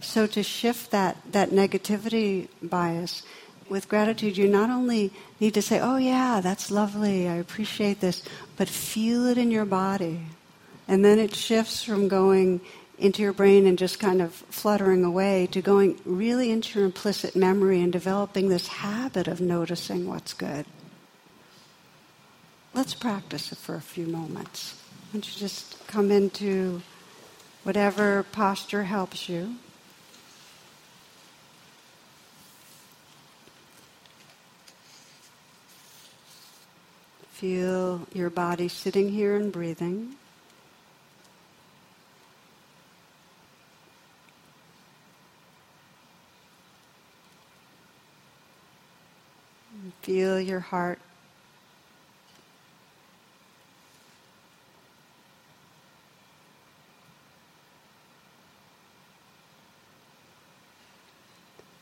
So 0.00 0.26
to 0.26 0.42
shift 0.42 0.90
that, 0.90 1.16
that 1.32 1.50
negativity 1.50 2.48
bias 2.62 3.22
with 3.68 3.88
gratitude, 3.88 4.36
you 4.36 4.48
not 4.48 4.70
only 4.70 5.12
need 5.40 5.54
to 5.54 5.62
say, 5.62 5.80
oh 5.80 5.96
yeah, 5.96 6.40
that's 6.40 6.70
lovely, 6.70 7.28
I 7.28 7.34
appreciate 7.34 8.00
this, 8.00 8.22
but 8.56 8.68
feel 8.68 9.26
it 9.26 9.38
in 9.38 9.50
your 9.50 9.64
body. 9.64 10.20
And 10.86 11.04
then 11.04 11.18
it 11.18 11.34
shifts 11.34 11.82
from 11.82 12.08
going 12.08 12.60
into 12.98 13.22
your 13.22 13.32
brain 13.32 13.66
and 13.66 13.78
just 13.78 14.00
kind 14.00 14.20
of 14.22 14.32
fluttering 14.32 15.04
away 15.04 15.46
to 15.52 15.60
going 15.60 16.00
really 16.04 16.50
into 16.50 16.78
your 16.78 16.86
implicit 16.86 17.36
memory 17.36 17.80
and 17.80 17.92
developing 17.92 18.48
this 18.48 18.66
habit 18.66 19.28
of 19.28 19.40
noticing 19.40 20.08
what's 20.08 20.32
good. 20.32 20.66
Let's 22.78 22.94
practice 22.94 23.50
it 23.50 23.58
for 23.58 23.74
a 23.74 23.80
few 23.80 24.06
moments. 24.06 24.80
Why 25.10 25.14
don't 25.14 25.26
you 25.26 25.40
just 25.40 25.84
come 25.88 26.12
into 26.12 26.80
whatever 27.64 28.22
posture 28.30 28.84
helps 28.84 29.28
you. 29.28 29.56
Feel 37.32 38.06
your 38.14 38.30
body 38.30 38.68
sitting 38.68 39.10
here 39.10 39.34
and 39.34 39.50
breathing. 39.50 40.14
Feel 50.02 50.40
your 50.40 50.60
heart 50.60 51.00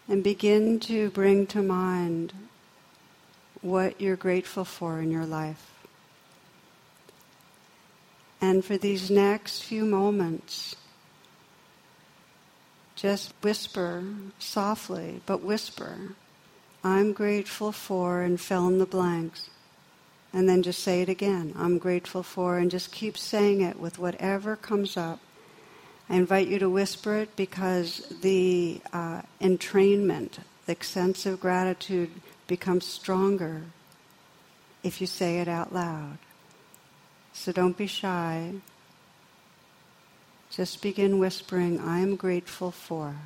and 0.08 0.22
begin 0.22 0.78
to 0.80 1.10
bring 1.10 1.46
to 1.48 1.62
mind 1.62 2.32
what 3.60 4.00
you're 4.00 4.16
grateful 4.16 4.64
for 4.64 5.00
in 5.00 5.10
your 5.10 5.26
life. 5.26 5.72
And 8.40 8.64
for 8.64 8.76
these 8.76 9.10
next 9.10 9.62
few 9.62 9.84
moments, 9.84 10.76
just 12.94 13.32
whisper 13.42 14.04
softly, 14.38 15.20
but 15.26 15.42
whisper, 15.42 16.14
I'm 16.84 17.12
grateful 17.12 17.72
for, 17.72 18.22
and 18.22 18.40
fill 18.40 18.68
in 18.68 18.78
the 18.78 18.86
blanks. 18.86 19.50
And 20.32 20.48
then 20.48 20.62
just 20.62 20.82
say 20.82 21.02
it 21.02 21.08
again, 21.08 21.52
I'm 21.56 21.78
grateful 21.78 22.22
for, 22.22 22.58
and 22.58 22.70
just 22.70 22.92
keep 22.92 23.18
saying 23.18 23.60
it 23.60 23.80
with 23.80 23.98
whatever 23.98 24.54
comes 24.54 24.96
up. 24.96 25.18
I 26.08 26.16
invite 26.16 26.48
you 26.48 26.58
to 26.60 26.70
whisper 26.70 27.16
it 27.16 27.34
because 27.34 28.06
the 28.20 28.80
uh, 28.92 29.22
entrainment, 29.40 30.38
the 30.66 30.76
sense 30.80 31.26
of 31.26 31.40
gratitude 31.40 32.10
becomes 32.46 32.86
stronger 32.86 33.62
if 34.84 35.00
you 35.00 35.06
say 35.06 35.40
it 35.40 35.48
out 35.48 35.74
loud. 35.74 36.18
So 37.32 37.50
don't 37.50 37.76
be 37.76 37.88
shy. 37.88 38.54
Just 40.50 40.80
begin 40.80 41.18
whispering, 41.18 41.80
I 41.80 41.98
am 41.98 42.14
grateful 42.14 42.70
for. 42.70 43.16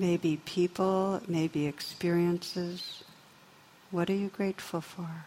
Maybe 0.00 0.38
people, 0.46 1.20
maybe 1.28 1.66
experiences. 1.66 3.04
What 3.90 4.08
are 4.08 4.14
you 4.14 4.28
grateful 4.28 4.80
for? 4.80 5.26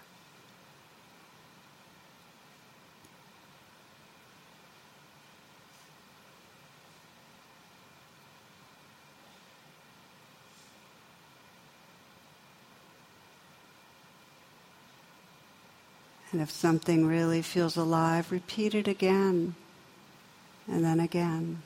And 16.31 16.41
if 16.41 16.49
something 16.49 17.05
really 17.05 17.43
feels 17.43 17.77
alive, 17.77 18.31
repeat 18.31 18.73
it 18.73 18.87
again 18.87 19.53
and 20.67 20.83
then 20.83 20.99
again. 20.99 21.61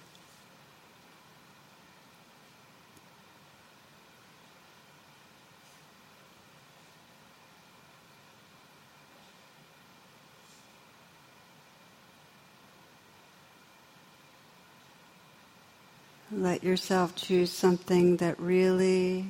Let 16.47 16.63
yourself 16.63 17.13
choose 17.13 17.51
something 17.51 18.17
that 18.17 18.39
really 18.39 19.25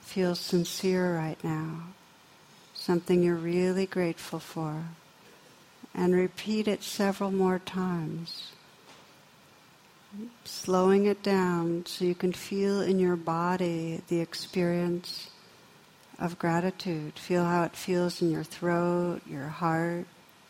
feels 0.00 0.40
sincere 0.40 1.14
right 1.14 1.38
now, 1.44 1.84
something 2.74 3.22
you're 3.22 3.36
really 3.36 3.86
grateful 3.86 4.40
for, 4.40 4.86
and 5.94 6.12
repeat 6.12 6.66
it 6.66 6.82
several 6.82 7.30
more 7.30 7.60
times. 7.60 8.50
Slowing 10.42 11.06
it 11.06 11.22
down 11.22 11.86
so 11.86 12.04
you 12.04 12.16
can 12.16 12.32
feel 12.32 12.80
in 12.80 12.98
your 12.98 13.14
body 13.14 14.02
the 14.08 14.18
experience 14.18 15.30
of 16.18 16.40
gratitude. 16.40 17.20
Feel 17.20 17.44
how 17.44 17.62
it 17.62 17.76
feels 17.76 18.20
in 18.20 18.32
your 18.32 18.42
throat, 18.42 19.20
your 19.28 19.46
heart, 19.46 20.06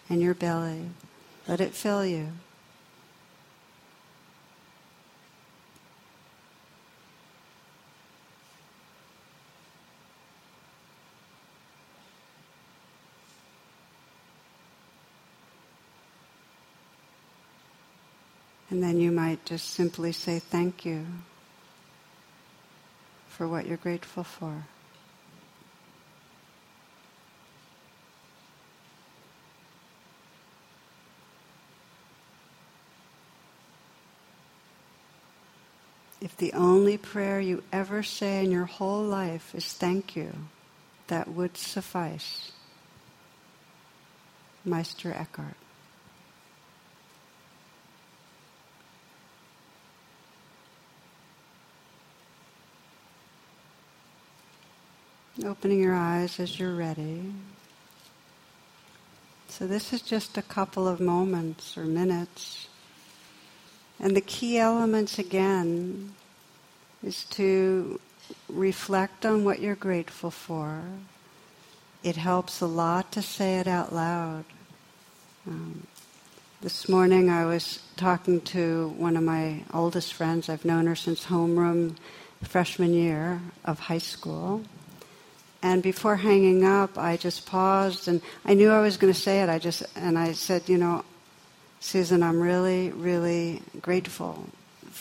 and 0.09 0.23
your 0.23 0.33
belly. 0.33 0.87
Let 1.47 1.61
it 1.61 1.75
fill 1.75 2.07
you. 2.07 2.29
And 18.81 18.89
then 18.89 18.99
you 18.99 19.13
might 19.13 19.45
just 19.45 19.69
simply 19.69 20.11
say 20.11 20.39
thank 20.39 20.87
you 20.87 21.05
for 23.29 23.47
what 23.47 23.67
you're 23.67 23.77
grateful 23.77 24.25
for. 24.25 24.65
If 36.23 36.35
the 36.39 36.55
only 36.55 36.97
prayer 36.97 37.39
you 37.39 37.63
ever 37.71 38.03
say 38.03 38.43
in 38.43 38.51
your 38.51 38.65
whole 38.65 39.03
life 39.03 39.55
is 39.55 39.75
thank 39.75 40.17
you, 40.17 40.33
that 41.09 41.29
would 41.29 41.59
suffice. 41.59 42.53
Meister 44.65 45.13
Eckhart. 45.13 45.57
Opening 55.45 55.81
your 55.81 55.95
eyes 55.95 56.39
as 56.39 56.59
you're 56.61 56.75
ready. 56.75 57.33
So, 59.49 59.67
this 59.67 59.95
is 59.95 60.03
just 60.03 60.37
a 60.37 60.43
couple 60.43 60.87
of 60.87 61.01
moments 61.01 61.79
or 61.79 61.85
minutes. 61.85 62.69
And 63.99 64.15
the 64.15 64.21
key 64.21 64.59
elements 64.59 65.19
again 65.19 66.13
is 67.03 67.25
to 67.31 67.99
reflect 68.51 69.25
on 69.25 69.45
what 69.45 69.61
you're 69.61 69.77
grateful 69.77 70.31
for. 70.31 70.83
It 72.03 72.17
helps 72.17 72.61
a 72.61 72.67
lot 72.67 73.11
to 73.13 73.23
say 73.23 73.59
it 73.59 73.67
out 73.67 73.95
loud. 73.95 74.45
Um, 75.47 75.87
this 76.61 76.87
morning 76.87 77.31
I 77.31 77.47
was 77.47 77.81
talking 77.97 78.43
to 78.43 78.89
one 78.99 79.17
of 79.17 79.23
my 79.23 79.65
oldest 79.73 80.13
friends. 80.13 80.51
I've 80.51 80.67
known 80.67 80.87
her 80.87 80.97
since 80.97 81.27
homeroom 81.27 81.97
freshman 82.43 82.93
year 82.93 83.41
of 83.65 83.79
high 83.79 83.99
school. 83.99 84.65
And 85.63 85.83
before 85.83 86.17
hanging 86.17 86.65
up, 86.65 86.97
I 86.97 87.17
just 87.17 87.47
paused 87.47 88.09
and 88.09 88.23
I 88.45 88.55
knew 88.55 88.71
I 88.71 88.81
was 88.81 88.97
going 88.97 89.13
to 89.13 89.19
say 89.19 89.43
it. 89.43 89.49
I 89.49 89.59
just, 89.59 89.83
and 89.95 90.19
I 90.19 90.33
said, 90.33 90.69
you 90.69 90.79
know, 90.79 91.05
Susan, 91.81 92.23
I'm 92.23 92.41
really, 92.41 92.91
really 92.91 93.63
grateful 93.81 94.47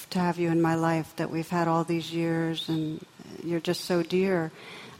to 0.10 0.20
have 0.20 0.38
you 0.38 0.50
in 0.50 0.62
my 0.62 0.76
life, 0.76 1.16
that 1.18 1.30
we've 1.30 1.50
had 1.50 1.68
all 1.68 1.84
these 1.84 2.14
years 2.14 2.68
and 2.68 3.06
you're 3.44 3.60
just 3.60 3.86
so 3.86 4.04
dear. 4.04 4.52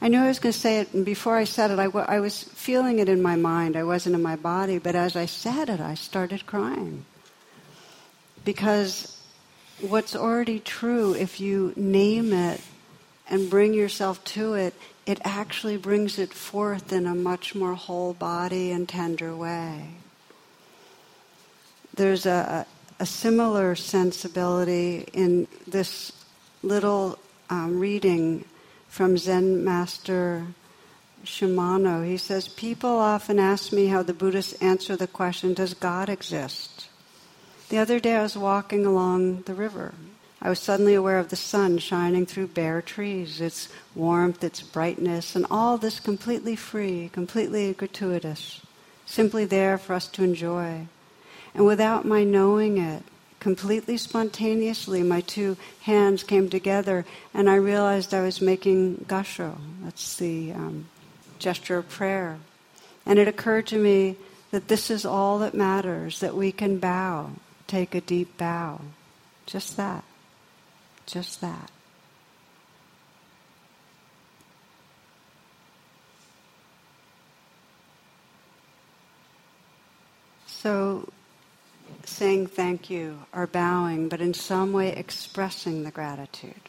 I 0.02 0.08
knew 0.08 0.20
I 0.20 0.28
was 0.28 0.40
going 0.40 0.54
to 0.54 0.60
say 0.60 0.80
it, 0.80 0.94
and 0.94 1.06
before 1.06 1.36
I 1.36 1.44
said 1.44 1.72
it, 1.72 1.80
I, 1.80 1.86
w- 1.86 2.06
I 2.08 2.22
was 2.22 2.44
feeling 2.44 3.00
it 3.00 3.10
in 3.10 3.22
my 3.22 3.36
mind. 3.36 3.76
I 3.76 3.84
wasn't 3.84 4.16
in 4.16 4.22
my 4.22 4.38
body, 4.38 4.78
but 4.78 4.96
as 4.96 5.18
I 5.18 5.26
said 5.26 5.68
it, 5.68 5.82
I 5.82 5.96
started 5.96 6.46
crying. 6.46 7.04
Because 8.46 9.20
what's 9.82 10.16
already 10.16 10.60
true, 10.60 11.14
if 11.14 11.42
you 11.42 11.74
name 11.76 12.32
it 12.32 12.62
and 13.30 13.50
bring 13.50 13.74
yourself 13.74 14.24
to 14.26 14.54
it, 14.54 14.74
it 15.10 15.20
actually 15.24 15.76
brings 15.76 16.20
it 16.20 16.32
forth 16.32 16.94
in 16.94 17.08
a 17.08 17.16
much 17.16 17.56
more 17.56 17.74
whole 17.74 18.14
body 18.14 18.70
and 18.70 18.88
tender 18.88 19.36
way. 19.36 19.90
There's 21.96 22.28
a, 22.28 22.68
a 23.00 23.06
similar 23.08 23.74
sensibility 23.74 25.10
in 25.12 25.48
this 25.66 26.12
little 26.62 27.18
um, 27.50 27.80
reading 27.80 28.46
from 28.88 29.18
Zen 29.18 29.66
Master 29.66 30.46
Shimano. 31.26 32.06
He 32.06 32.18
says, 32.18 32.48
People 32.48 32.92
often 32.92 33.40
ask 33.40 33.74
me 33.74 33.88
how 33.88 34.04
the 34.04 34.14
Buddhists 34.14 34.62
answer 34.62 34.96
the 34.96 35.08
question, 35.08 35.56
Does 35.56 35.74
God 35.74 36.08
exist? 36.08 36.88
The 37.70 37.80
other 37.80 38.00
day 38.00 38.16
I 38.16 38.22
was 38.22 38.38
walking 38.38 38.86
along 38.86 39.42
the 39.48 39.56
river. 39.56 39.96
I 40.42 40.50
was 40.50 40.60
suddenly 40.60 40.94
aware 40.94 41.20
of 41.20 41.30
the 41.30 41.36
sun 41.36 41.80
shining 41.80 42.26
through 42.26 42.48
bare 42.48 42.82
trees, 42.82 43.42
its 43.42 43.68
warmth, 43.94 44.44
its 44.44 44.62
brightness, 44.62 45.36
and 45.36 45.46
all 45.52 45.78
this 45.78 46.00
completely 46.00 46.56
free, 46.56 47.10
completely 47.12 47.74
gratuitous, 47.74 48.62
simply 49.06 49.44
there 49.44 49.78
for 49.78 49.94
us 49.94 50.08
to 50.08 50.24
enjoy. 50.24 50.88
And 51.54 51.66
without 51.66 52.06
my 52.06 52.24
knowing 52.24 52.78
it, 52.78 53.04
completely 53.42 53.98
spontaneously, 53.98 55.04
my 55.04 55.20
two 55.22 55.58
hands 55.82 56.24
came 56.24 56.50
together, 56.50 57.06
and 57.34 57.50
I 57.50 57.56
realized 57.56 58.14
I 58.14 58.24
was 58.24 58.42
making 58.42 59.06
gasho. 59.10 59.58
That's 59.84 60.16
the 60.16 60.54
um, 60.54 60.88
gesture 61.38 61.78
of 61.78 61.90
prayer. 61.90 62.38
And 63.06 63.20
it 63.20 63.28
occurred 63.28 63.68
to 63.68 63.78
me 63.78 64.16
that 64.52 64.70
this 64.70 64.90
is 64.90 65.06
all 65.06 65.40
that 65.40 65.54
matters, 65.54 66.22
that 66.22 66.36
we 66.36 66.54
can 66.54 66.78
bow, 66.78 67.32
take 67.68 67.94
a 67.94 68.02
deep 68.02 68.38
bow. 68.38 68.82
Just 69.46 69.76
that. 69.76 70.04
Just 71.10 71.42
that. 71.42 71.72
So 80.46 81.10
saying 82.06 82.48
thank 82.48 82.90
you 82.92 83.20
or 83.34 83.48
bowing, 83.48 84.08
but 84.08 84.22
in 84.22 84.36
some 84.36 84.72
way 84.72 84.90
expressing 84.90 85.84
the 85.84 85.90
gratitude. 85.90 86.62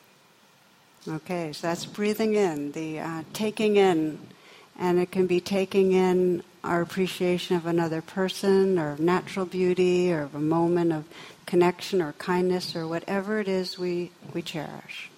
Okay, 1.07 1.53
so 1.53 1.67
that's 1.67 1.85
breathing 1.85 2.35
in, 2.35 2.73
the 2.73 3.01
uh, 3.01 3.23
taking 3.35 3.77
in, 3.77 4.19
and 4.79 4.99
it 4.99 5.11
can 5.11 5.27
be 5.27 5.41
taking 5.41 5.93
in 5.93 6.43
our 6.63 6.81
appreciation 6.81 7.57
of 7.57 7.67
another 7.67 8.01
person 8.01 8.79
or 8.79 8.97
natural 8.99 9.45
beauty 9.45 10.13
or 10.13 10.31
a 10.35 10.39
moment 10.39 10.93
of 10.93 11.05
connection 11.51 12.01
or 12.01 12.13
kindness 12.13 12.77
or 12.77 12.87
whatever 12.87 13.41
it 13.41 13.49
is 13.49 13.77
we, 13.77 14.13
we 14.33 14.41
cherish. 14.41 15.11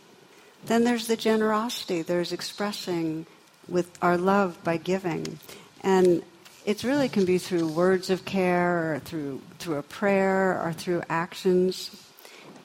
Then 0.65 0.85
there's 0.85 1.07
the 1.07 1.17
generosity, 1.17 2.01
there's 2.01 2.33
expressing 2.33 3.27
with 3.69 3.91
our 4.01 4.17
love 4.17 4.57
by 4.65 4.79
giving. 4.79 5.39
And 5.83 6.23
it 6.65 6.85
really 6.85 7.11
can 7.11 7.27
be 7.27 7.37
through 7.37 7.69
words 7.69 8.09
of 8.09 8.25
care 8.25 8.95
or 8.95 8.99
through, 9.01 9.43
through 9.59 9.77
a 9.77 9.83
prayer 9.83 10.59
or 10.65 10.73
through 10.73 11.03
actions. 11.11 11.95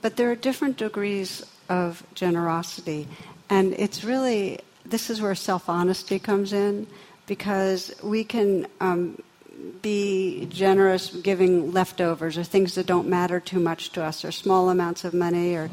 But 0.02 0.16
there 0.16 0.32
are 0.32 0.36
different 0.36 0.78
degrees 0.78 1.46
of 1.68 2.02
generosity. 2.14 3.06
And 3.50 3.74
it's 3.74 4.02
really, 4.02 4.60
this 4.86 5.10
is 5.10 5.22
where 5.22 5.36
self 5.36 5.68
honesty 5.68 6.20
comes 6.20 6.54
in 6.54 6.88
because 7.26 7.94
we 8.02 8.24
can 8.24 8.68
um, 8.80 9.22
be 9.82 10.46
generous 10.50 11.10
giving 11.10 11.72
leftovers 11.72 12.38
or 12.38 12.44
things 12.44 12.76
that 12.76 12.86
don't 12.86 13.08
matter 13.08 13.40
too 13.40 13.60
much 13.60 13.92
to 13.92 14.04
us 14.04 14.24
or 14.24 14.32
small 14.32 14.70
amounts 14.70 15.04
of 15.04 15.14
money 15.14 15.56
or 15.56 15.70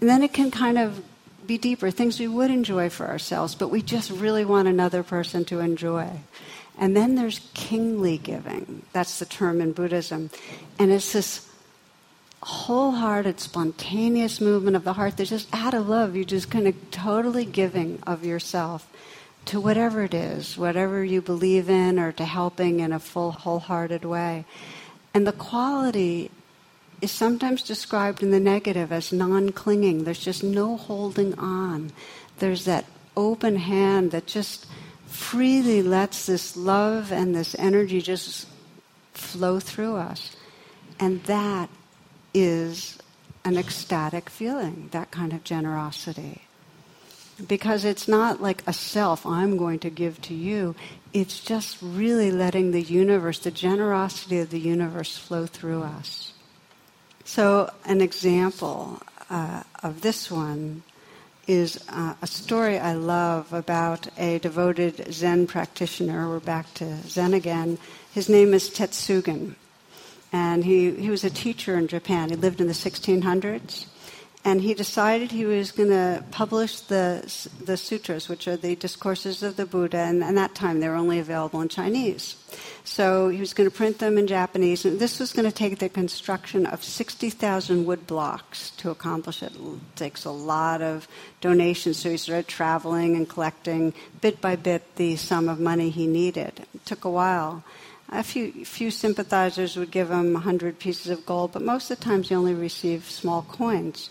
and 0.00 0.08
then 0.08 0.22
it 0.22 0.32
can 0.32 0.50
kind 0.50 0.78
of 0.78 1.02
be 1.46 1.58
deeper 1.58 1.90
things 1.90 2.18
we 2.18 2.28
would 2.28 2.50
enjoy 2.50 2.88
for 2.88 3.06
ourselves 3.06 3.54
but 3.54 3.68
we 3.68 3.82
just 3.82 4.10
really 4.10 4.44
want 4.44 4.66
another 4.66 5.02
person 5.02 5.44
to 5.44 5.60
enjoy 5.60 6.10
and 6.80 6.96
then 6.96 7.14
there's 7.14 7.40
kingly 7.52 8.16
giving. 8.16 8.82
That's 8.92 9.18
the 9.18 9.26
term 9.26 9.60
in 9.60 9.72
Buddhism. 9.72 10.30
And 10.78 10.90
it's 10.90 11.12
this 11.12 11.46
wholehearted, 12.42 13.38
spontaneous 13.38 14.40
movement 14.40 14.76
of 14.76 14.84
the 14.84 14.94
heart 14.94 15.18
that's 15.18 15.28
just 15.28 15.48
out 15.52 15.74
of 15.74 15.90
love. 15.90 16.16
You're 16.16 16.24
just 16.24 16.50
kind 16.50 16.66
of 16.66 16.74
totally 16.90 17.44
giving 17.44 18.02
of 18.06 18.24
yourself 18.24 18.90
to 19.46 19.60
whatever 19.60 20.02
it 20.04 20.14
is, 20.14 20.56
whatever 20.56 21.04
you 21.04 21.20
believe 21.20 21.68
in, 21.68 21.98
or 21.98 22.12
to 22.12 22.24
helping 22.24 22.80
in 22.80 22.92
a 22.92 23.00
full, 23.00 23.32
wholehearted 23.32 24.04
way. 24.04 24.44
And 25.12 25.26
the 25.26 25.32
quality 25.32 26.30
is 27.00 27.10
sometimes 27.10 27.62
described 27.62 28.22
in 28.22 28.30
the 28.30 28.40
negative 28.40 28.92
as 28.92 29.12
non 29.12 29.52
clinging. 29.52 30.04
There's 30.04 30.18
just 30.18 30.42
no 30.44 30.76
holding 30.76 31.38
on. 31.38 31.92
There's 32.38 32.64
that 32.66 32.84
open 33.16 33.56
hand 33.56 34.10
that 34.12 34.26
just 34.26 34.66
freely 35.06 35.82
lets 35.82 36.26
this 36.26 36.56
love 36.56 37.12
and 37.12 37.34
this 37.34 37.56
energy 37.58 38.00
just 38.00 38.46
flow 39.12 39.58
through 39.58 39.96
us. 39.96 40.36
And 40.98 41.22
that 41.24 41.68
is 42.32 42.98
an 43.44 43.56
ecstatic 43.56 44.30
feeling, 44.30 44.88
that 44.92 45.10
kind 45.10 45.32
of 45.32 45.42
generosity. 45.44 46.42
Because 47.46 47.84
it's 47.84 48.06
not 48.06 48.42
like 48.42 48.62
a 48.66 48.72
self, 48.72 49.24
I'm 49.24 49.56
going 49.56 49.78
to 49.80 49.90
give 49.90 50.20
to 50.22 50.34
you. 50.34 50.74
It's 51.12 51.40
just 51.40 51.78
really 51.80 52.30
letting 52.30 52.70
the 52.70 52.82
universe, 52.82 53.38
the 53.38 53.50
generosity 53.50 54.40
of 54.40 54.50
the 54.50 54.60
universe, 54.60 55.16
flow 55.16 55.46
through 55.46 55.82
us. 55.82 56.32
So, 57.24 57.72
an 57.84 58.00
example 58.00 59.00
uh, 59.30 59.62
of 59.82 60.00
this 60.00 60.30
one 60.30 60.82
is 61.46 61.82
uh, 61.88 62.14
a 62.22 62.26
story 62.26 62.78
I 62.78 62.94
love 62.94 63.52
about 63.52 64.06
a 64.18 64.38
devoted 64.38 65.12
Zen 65.12 65.46
practitioner. 65.46 66.28
We're 66.28 66.40
back 66.40 66.72
to 66.74 66.96
Zen 67.08 67.34
again. 67.34 67.78
His 68.12 68.28
name 68.28 68.54
is 68.54 68.70
Tetsugen. 68.70 69.54
And 70.32 70.64
he, 70.64 70.92
he 70.92 71.10
was 71.10 71.24
a 71.24 71.30
teacher 71.30 71.76
in 71.76 71.88
Japan. 71.88 72.30
He 72.30 72.36
lived 72.36 72.60
in 72.60 72.68
the 72.68 72.72
1600s 72.72 73.86
and 74.42 74.62
he 74.62 74.72
decided 74.72 75.30
he 75.30 75.44
was 75.44 75.70
going 75.70 75.90
to 75.90 76.24
publish 76.30 76.80
the, 76.80 77.22
the 77.62 77.76
sutras, 77.76 78.26
which 78.26 78.48
are 78.48 78.56
the 78.56 78.74
discourses 78.74 79.42
of 79.42 79.56
the 79.56 79.66
Buddha, 79.66 79.98
and 79.98 80.24
at 80.24 80.34
that 80.34 80.54
time 80.54 80.80
they 80.80 80.88
were 80.88 80.94
only 80.94 81.18
available 81.18 81.60
in 81.60 81.68
Chinese. 81.68 82.36
So 82.82 83.28
he 83.28 83.38
was 83.38 83.52
going 83.52 83.68
to 83.68 83.76
print 83.76 83.98
them 83.98 84.16
in 84.16 84.26
Japanese, 84.26 84.86
and 84.86 84.98
this 84.98 85.20
was 85.20 85.34
going 85.34 85.44
to 85.44 85.54
take 85.54 85.78
the 85.78 85.90
construction 85.90 86.64
of 86.64 86.82
60,000 86.82 87.84
wood 87.84 88.06
blocks 88.06 88.70
to 88.78 88.90
accomplish 88.90 89.42
it. 89.42 89.52
It 89.54 89.96
takes 89.96 90.24
a 90.24 90.30
lot 90.30 90.80
of 90.80 91.06
donations, 91.42 91.98
so 91.98 92.08
he 92.08 92.16
started 92.16 92.48
traveling 92.48 93.16
and 93.16 93.28
collecting 93.28 93.92
bit 94.22 94.40
by 94.40 94.56
bit 94.56 94.96
the 94.96 95.16
sum 95.16 95.50
of 95.50 95.60
money 95.60 95.90
he 95.90 96.06
needed. 96.06 96.66
It 96.74 96.86
took 96.86 97.04
a 97.04 97.10
while. 97.10 97.62
A 98.08 98.22
few, 98.22 98.64
few 98.64 98.90
sympathizers 98.90 99.76
would 99.76 99.90
give 99.90 100.10
him 100.10 100.32
100 100.32 100.78
pieces 100.78 101.08
of 101.08 101.26
gold, 101.26 101.52
but 101.52 101.62
most 101.62 101.90
of 101.90 101.98
the 101.98 102.04
times 102.04 102.30
he 102.30 102.34
only 102.34 102.54
received 102.54 103.04
small 103.04 103.42
coins. 103.42 104.08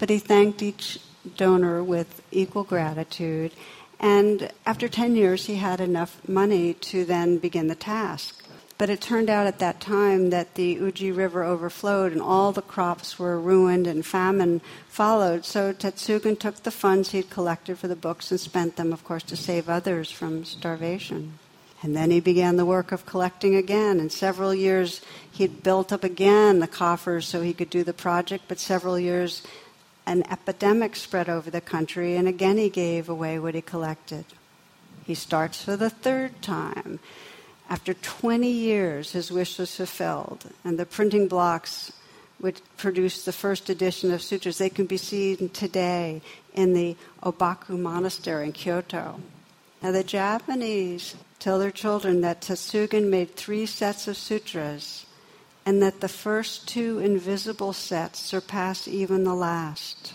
But 0.00 0.08
he 0.08 0.18
thanked 0.18 0.62
each 0.62 0.98
donor 1.36 1.84
with 1.84 2.22
equal 2.32 2.64
gratitude. 2.64 3.52
And 4.00 4.50
after 4.64 4.88
10 4.88 5.14
years, 5.14 5.44
he 5.44 5.56
had 5.56 5.78
enough 5.78 6.26
money 6.26 6.72
to 6.74 7.04
then 7.04 7.36
begin 7.36 7.68
the 7.68 7.74
task. 7.74 8.42
But 8.78 8.88
it 8.88 9.02
turned 9.02 9.28
out 9.28 9.46
at 9.46 9.58
that 9.58 9.78
time 9.78 10.30
that 10.30 10.54
the 10.54 10.72
Uji 10.72 11.12
River 11.12 11.44
overflowed 11.44 12.12
and 12.12 12.22
all 12.22 12.50
the 12.50 12.62
crops 12.62 13.18
were 13.18 13.38
ruined 13.38 13.86
and 13.86 14.06
famine 14.06 14.62
followed. 14.88 15.44
So 15.44 15.74
Tetsugen 15.74 16.38
took 16.38 16.62
the 16.62 16.70
funds 16.70 17.10
he'd 17.10 17.28
collected 17.28 17.78
for 17.78 17.88
the 17.88 17.94
books 17.94 18.30
and 18.30 18.40
spent 18.40 18.76
them, 18.76 18.94
of 18.94 19.04
course, 19.04 19.22
to 19.24 19.36
save 19.36 19.68
others 19.68 20.10
from 20.10 20.46
starvation. 20.46 21.38
And 21.82 21.94
then 21.94 22.10
he 22.10 22.20
began 22.20 22.56
the 22.56 22.64
work 22.64 22.92
of 22.92 23.04
collecting 23.04 23.54
again. 23.54 24.00
In 24.00 24.08
several 24.08 24.54
years, 24.54 25.02
he'd 25.30 25.62
built 25.62 25.92
up 25.92 26.04
again 26.04 26.60
the 26.60 26.66
coffers 26.66 27.26
so 27.26 27.40
he 27.40 27.54
could 27.54 27.70
do 27.70 27.84
the 27.84 27.92
project, 27.92 28.44
but 28.48 28.58
several 28.58 28.98
years 28.98 29.42
an 30.06 30.24
epidemic 30.30 30.96
spread 30.96 31.28
over 31.28 31.50
the 31.50 31.60
country, 31.60 32.16
and 32.16 32.26
again 32.26 32.58
he 32.58 32.68
gave 32.68 33.08
away 33.08 33.38
what 33.38 33.54
he 33.54 33.62
collected. 33.62 34.24
He 35.04 35.14
starts 35.14 35.62
for 35.62 35.76
the 35.76 35.90
third 35.90 36.42
time. 36.42 37.00
After 37.68 37.94
20 37.94 38.50
years, 38.50 39.12
his 39.12 39.30
wish 39.30 39.58
was 39.58 39.74
fulfilled, 39.74 40.50
and 40.64 40.78
the 40.78 40.86
printing 40.86 41.28
blocks 41.28 41.92
which 42.38 42.60
produced 42.76 43.26
the 43.26 43.32
first 43.32 43.68
edition 43.68 44.10
of 44.12 44.22
sutras, 44.22 44.58
they 44.58 44.70
can 44.70 44.86
be 44.86 44.96
seen 44.96 45.50
today 45.50 46.22
in 46.54 46.72
the 46.72 46.96
Obaku 47.22 47.78
Monastery 47.78 48.46
in 48.46 48.52
Kyoto. 48.52 49.20
Now, 49.82 49.92
the 49.92 50.02
Japanese 50.02 51.16
tell 51.38 51.58
their 51.58 51.70
children 51.70 52.22
that 52.22 52.40
Tetsugen 52.40 53.08
made 53.08 53.36
three 53.36 53.66
sets 53.66 54.08
of 54.08 54.16
sutras 54.16 55.06
and 55.66 55.82
that 55.82 56.00
the 56.00 56.08
first 56.08 56.66
two 56.66 56.98
invisible 56.98 57.72
sets 57.72 58.18
surpass 58.18 58.88
even 58.88 59.24
the 59.24 59.34
last. 59.34 60.14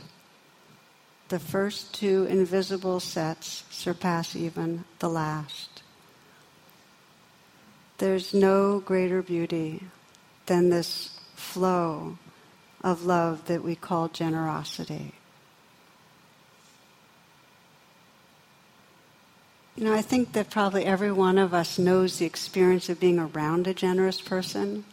The 1.30 1.40
first 1.40 1.94
two 1.94 2.26
invisible 2.30 3.00
sets 3.00 3.64
surpass 3.70 4.36
even 4.36 4.86
the 5.00 5.10
last. 5.10 5.82
There's 7.98 8.34
no 8.34 8.80
greater 8.80 9.22
beauty 9.22 9.86
than 10.46 10.70
this 10.70 11.20
flow 11.36 12.18
of 12.84 13.06
love 13.06 13.46
that 13.48 13.64
we 13.64 13.76
call 13.76 14.10
generosity. 14.10 15.14
You 19.76 19.86
know, 19.86 19.94
I 19.94 20.02
think 20.02 20.34
that 20.34 20.50
probably 20.50 20.86
every 20.86 21.12
one 21.12 21.38
of 21.38 21.54
us 21.54 21.78
knows 21.78 22.18
the 22.18 22.26
experience 22.26 22.88
of 22.88 23.00
being 23.00 23.20
around 23.20 23.68
a 23.68 23.74
generous 23.74 24.22
person. 24.22 24.86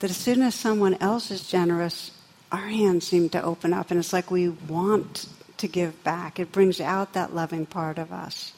That 0.00 0.10
as 0.10 0.16
soon 0.16 0.42
as 0.42 0.54
someone 0.54 0.94
else 0.94 1.30
is 1.30 1.48
generous, 1.48 2.10
our 2.52 2.68
hands 2.68 3.06
seem 3.06 3.28
to 3.30 3.42
open 3.42 3.72
up, 3.72 3.90
and 3.90 3.98
it's 3.98 4.12
like 4.12 4.30
we 4.30 4.48
want 4.48 5.26
to 5.56 5.68
give 5.68 6.02
back. 6.04 6.38
It 6.38 6.52
brings 6.52 6.80
out 6.80 7.14
that 7.14 7.34
loving 7.34 7.66
part 7.66 7.98
of 7.98 8.12
us. 8.12 8.52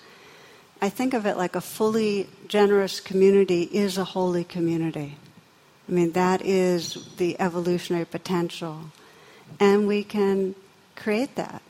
I 0.81 0.89
think 0.89 1.15
of 1.15 1.27
it 1.27 1.37
like 1.37 1.57
a 1.57 1.61
fully 1.61 2.29
generous 2.47 3.01
community 3.01 3.63
is 3.73 3.99
a 3.99 4.05
holy 4.05 4.45
community. 4.45 5.17
I 5.89 5.93
mean, 5.93 6.13
that 6.13 6.43
is 6.45 7.09
the 7.17 7.41
evolutionary 7.41 8.05
potential. 8.05 8.93
And 9.59 9.89
we 9.89 10.05
can 10.05 10.55
create 10.95 11.35
that. 11.37 11.63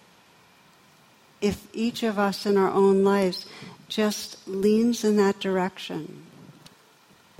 If 1.40 1.68
each 1.72 2.02
of 2.02 2.18
us 2.18 2.44
in 2.44 2.56
our 2.56 2.70
own 2.70 3.04
lives 3.04 3.46
just 3.88 4.46
leans 4.48 5.04
in 5.04 5.16
that 5.16 5.38
direction. 5.40 6.24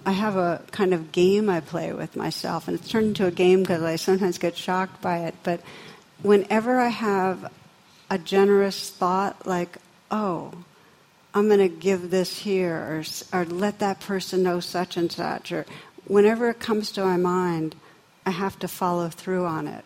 I 0.06 0.12
have 0.12 0.36
a 0.36 0.62
kind 0.70 0.94
of 0.94 1.12
game 1.12 1.50
I 1.50 1.60
play 1.60 1.92
with 1.92 2.16
myself, 2.16 2.68
and 2.68 2.78
it's 2.78 2.88
turned 2.88 3.08
into 3.08 3.26
a 3.26 3.30
game 3.30 3.60
because 3.60 3.82
I 3.82 3.96
sometimes 3.96 4.38
get 4.38 4.56
shocked 4.56 5.02
by 5.02 5.18
it. 5.18 5.34
But 5.42 5.60
whenever 6.22 6.78
I 6.78 6.88
have 6.88 7.52
a 8.10 8.18
generous 8.18 8.90
thought, 8.90 9.46
like, 9.46 9.78
oh, 10.10 10.52
I'm 11.34 11.48
going 11.48 11.60
to 11.60 11.68
give 11.68 12.10
this 12.10 12.38
here, 12.38 12.74
or, 13.32 13.38
or 13.40 13.44
let 13.44 13.80
that 13.80 14.00
person 14.00 14.42
know 14.42 14.60
such 14.60 14.96
and 14.96 15.12
such, 15.12 15.52
or 15.52 15.66
whenever 16.06 16.48
it 16.48 16.58
comes 16.58 16.90
to 16.92 17.04
my 17.04 17.16
mind, 17.16 17.74
I 18.24 18.30
have 18.30 18.58
to 18.60 18.68
follow 18.68 19.08
through 19.08 19.44
on 19.44 19.68
it. 19.68 19.84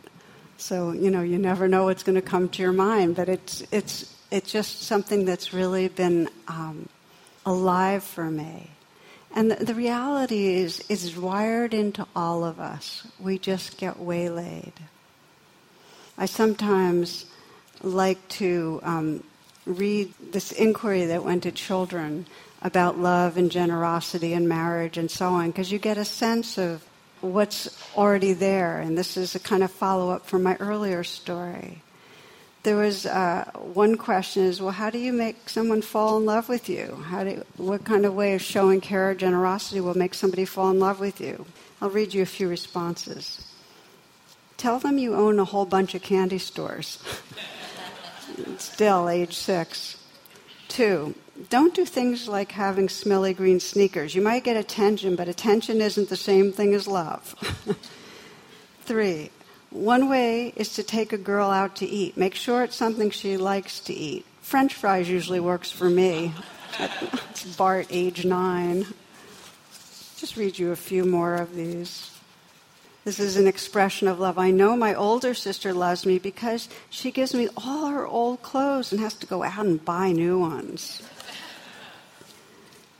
So, 0.56 0.92
you 0.92 1.10
know, 1.10 1.22
you 1.22 1.38
never 1.38 1.66
know 1.66 1.84
what's 1.84 2.04
going 2.04 2.14
to 2.14 2.22
come 2.22 2.48
to 2.50 2.62
your 2.62 2.72
mind, 2.72 3.16
but 3.16 3.28
it's, 3.28 3.64
it's 3.72 4.12
it's 4.32 4.50
just 4.50 4.82
something 4.82 5.26
that's 5.26 5.52
really 5.52 5.88
been 5.88 6.28
um, 6.48 6.88
alive 7.44 8.02
for 8.02 8.30
me. 8.30 8.70
And 9.34 9.50
the, 9.50 9.64
the 9.64 9.74
reality 9.74 10.54
is, 10.54 10.84
is 10.88 11.16
wired 11.16 11.74
into 11.74 12.06
all 12.14 12.44
of 12.44 12.60
us. 12.60 13.06
We 13.18 13.38
just 13.38 13.78
get 13.78 13.98
waylaid. 13.98 14.72
I 16.18 16.26
sometimes 16.26 17.26
like 17.82 18.28
to 18.28 18.80
um, 18.82 19.24
read 19.66 20.12
this 20.30 20.52
inquiry 20.52 21.06
that 21.06 21.24
went 21.24 21.42
to 21.44 21.52
children 21.52 22.26
about 22.60 22.98
love 22.98 23.36
and 23.36 23.50
generosity 23.50 24.32
and 24.34 24.48
marriage 24.48 24.96
and 24.96 25.10
so 25.10 25.30
on, 25.30 25.50
because 25.50 25.72
you 25.72 25.78
get 25.78 25.98
a 25.98 26.04
sense 26.04 26.58
of 26.58 26.84
what's 27.20 27.68
already 27.96 28.32
there. 28.34 28.78
And 28.80 28.96
this 28.96 29.16
is 29.16 29.34
a 29.34 29.40
kind 29.40 29.62
of 29.62 29.70
follow 29.70 30.10
up 30.10 30.26
from 30.26 30.42
my 30.42 30.56
earlier 30.60 31.02
story 31.04 31.81
there 32.62 32.76
was 32.76 33.06
uh, 33.06 33.50
one 33.54 33.96
question 33.96 34.44
is 34.44 34.60
well 34.60 34.70
how 34.70 34.90
do 34.90 34.98
you 34.98 35.12
make 35.12 35.48
someone 35.48 35.82
fall 35.82 36.16
in 36.16 36.24
love 36.24 36.48
with 36.48 36.68
you? 36.68 37.04
How 37.06 37.24
do 37.24 37.42
what 37.56 37.84
kind 37.84 38.06
of 38.06 38.14
way 38.14 38.34
of 38.34 38.42
showing 38.42 38.80
care 38.80 39.10
or 39.10 39.14
generosity 39.14 39.80
will 39.80 39.96
make 39.96 40.14
somebody 40.14 40.44
fall 40.44 40.70
in 40.70 40.78
love 40.78 41.00
with 41.00 41.20
you? 41.20 41.46
I'll 41.80 41.90
read 41.90 42.14
you 42.14 42.22
a 42.22 42.26
few 42.26 42.48
responses. 42.48 43.44
Tell 44.56 44.78
them 44.78 44.98
you 44.98 45.14
own 45.14 45.40
a 45.40 45.44
whole 45.44 45.66
bunch 45.66 45.96
of 45.96 46.02
candy 46.02 46.38
stores. 46.38 47.02
Still 48.58 49.08
age 49.08 49.34
six. 49.34 49.98
Two 50.68 51.14
don't 51.48 51.74
do 51.74 51.84
things 51.84 52.28
like 52.28 52.52
having 52.52 52.88
smelly 52.88 53.34
green 53.34 53.58
sneakers. 53.58 54.14
You 54.14 54.22
might 54.22 54.44
get 54.44 54.56
attention 54.56 55.16
but 55.16 55.28
attention 55.28 55.80
isn't 55.80 56.08
the 56.08 56.16
same 56.16 56.52
thing 56.52 56.74
as 56.74 56.86
love. 56.86 57.34
Three 58.82 59.30
one 59.72 60.08
way 60.08 60.52
is 60.56 60.74
to 60.74 60.82
take 60.82 61.12
a 61.12 61.18
girl 61.18 61.50
out 61.50 61.76
to 61.76 61.86
eat. 61.86 62.16
Make 62.16 62.34
sure 62.34 62.62
it's 62.62 62.76
something 62.76 63.10
she 63.10 63.36
likes 63.36 63.80
to 63.80 63.94
eat. 63.94 64.26
French 64.40 64.74
fries 64.74 65.08
usually 65.08 65.40
works 65.40 65.70
for 65.70 65.88
me. 65.88 66.32
It's 67.30 67.56
Bart, 67.56 67.86
age 67.90 68.24
nine. 68.24 68.86
Just 70.16 70.36
read 70.36 70.58
you 70.58 70.72
a 70.72 70.76
few 70.76 71.04
more 71.04 71.34
of 71.34 71.54
these. 71.54 72.10
This 73.04 73.18
is 73.18 73.36
an 73.36 73.48
expression 73.48 74.06
of 74.06 74.20
love. 74.20 74.38
I 74.38 74.52
know 74.52 74.76
my 74.76 74.94
older 74.94 75.34
sister 75.34 75.74
loves 75.74 76.06
me 76.06 76.20
because 76.20 76.68
she 76.88 77.10
gives 77.10 77.34
me 77.34 77.48
all 77.56 77.88
her 77.88 78.06
old 78.06 78.42
clothes 78.42 78.92
and 78.92 79.00
has 79.00 79.14
to 79.14 79.26
go 79.26 79.42
out 79.42 79.66
and 79.66 79.84
buy 79.84 80.12
new 80.12 80.38
ones. 80.38 81.02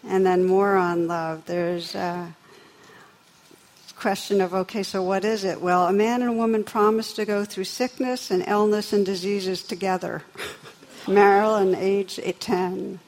And 0.05 0.27
then 0.27 0.45
more 0.45 0.75
on 0.75 1.07
love. 1.07 1.45
There's 1.47 1.95
uh, 1.95 2.27
question 4.03 4.41
of 4.41 4.53
okay, 4.53 4.83
so 4.83 5.01
what 5.01 5.25
is 5.25 5.45
it? 5.45 5.61
Well, 5.61 5.87
a 5.87 5.93
man 5.93 6.23
and 6.23 6.31
a 6.33 6.35
woman 6.35 6.65
promise 6.65 7.13
to 7.13 7.25
go 7.25 7.45
through 7.45 7.71
sickness 7.71 8.33
and 8.33 8.43
illness 8.49 8.93
and 8.93 9.07
diseases 9.07 9.63
together. 9.63 10.25
Marilyn, 11.07 11.77
age 11.77 12.19
10. 12.41 12.99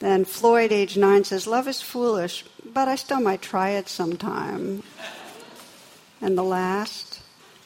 Then 0.00 0.24
Floyd, 0.24 0.72
age 0.72 0.96
9, 0.96 1.22
says, 1.22 1.46
Love 1.46 1.68
is 1.68 1.80
foolish, 1.80 2.44
but 2.64 2.88
I 2.88 2.96
still 2.96 3.20
might 3.20 3.42
try 3.42 3.70
it 3.70 3.88
sometime. 3.88 4.82
And 6.20 6.36
the 6.36 6.42
last, 6.42 7.20